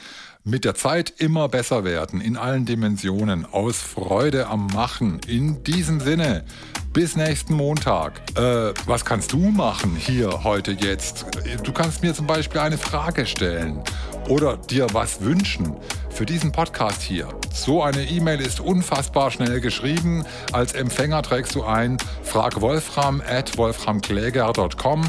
mit 0.47 0.67
der 0.67 0.75
Zeit 0.75 1.15
immer 1.19 1.49
besser 1.49 1.85
werden 1.85 2.21
in 2.21 2.37
allen 2.37 2.67
Dimensionen, 2.67 3.47
aus 3.47 3.79
Freude 3.79 4.47
am 4.47 4.67
Machen. 4.67 5.19
In 5.27 5.65
diesem 5.65 6.01
Sinne, 6.01 6.45
bis 6.93 7.17
nächsten 7.17 7.55
Montag. 7.55 8.21
Äh, 8.37 8.75
was 8.85 9.07
kannst 9.07 9.33
du 9.33 9.39
machen 9.39 9.97
hier, 9.97 10.45
heute, 10.45 10.73
jetzt? 10.73 11.25
Du 11.63 11.73
kannst 11.73 12.03
mir 12.03 12.13
zum 12.13 12.27
Beispiel 12.27 12.61
eine 12.61 12.77
Frage 12.77 13.25
stellen 13.25 13.83
oder 14.29 14.59
dir 14.59 14.87
was 14.93 15.23
wünschen 15.23 15.77
für 16.11 16.27
diesen 16.27 16.53
Podcast 16.53 17.01
hier. 17.01 17.29
So 17.51 17.83
eine 17.83 18.05
E-Mail 18.05 18.43
ist 18.43 18.61
unfassbar 18.61 19.31
schnell 19.31 19.63
geschrieben. 19.63 20.27
Als 20.53 20.75
Empfänger 20.75 21.23
trägst 21.23 21.55
du 21.55 21.65
ein 21.65 21.97
frag 22.23 22.61
Wolfram 22.61 23.23
at 23.27 23.57
wolframkläger.com 23.57 25.05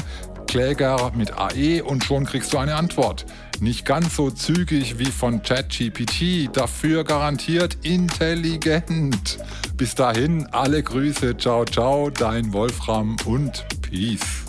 Kläger 0.46 1.12
mit 1.14 1.32
AE 1.36 1.82
und 1.82 2.04
schon 2.04 2.24
kriegst 2.24 2.52
du 2.52 2.58
eine 2.58 2.76
Antwort. 2.76 3.26
Nicht 3.60 3.86
ganz 3.86 4.16
so 4.16 4.30
zügig 4.30 4.98
wie 4.98 5.10
von 5.10 5.42
ChatGPT, 5.42 6.50
dafür 6.52 7.04
garantiert 7.04 7.78
intelligent. 7.82 9.38
Bis 9.76 9.94
dahin, 9.94 10.46
alle 10.52 10.82
Grüße, 10.82 11.36
ciao, 11.36 11.64
ciao, 11.64 12.10
dein 12.10 12.52
Wolfram 12.52 13.16
und 13.24 13.64
Peace. 13.82 14.45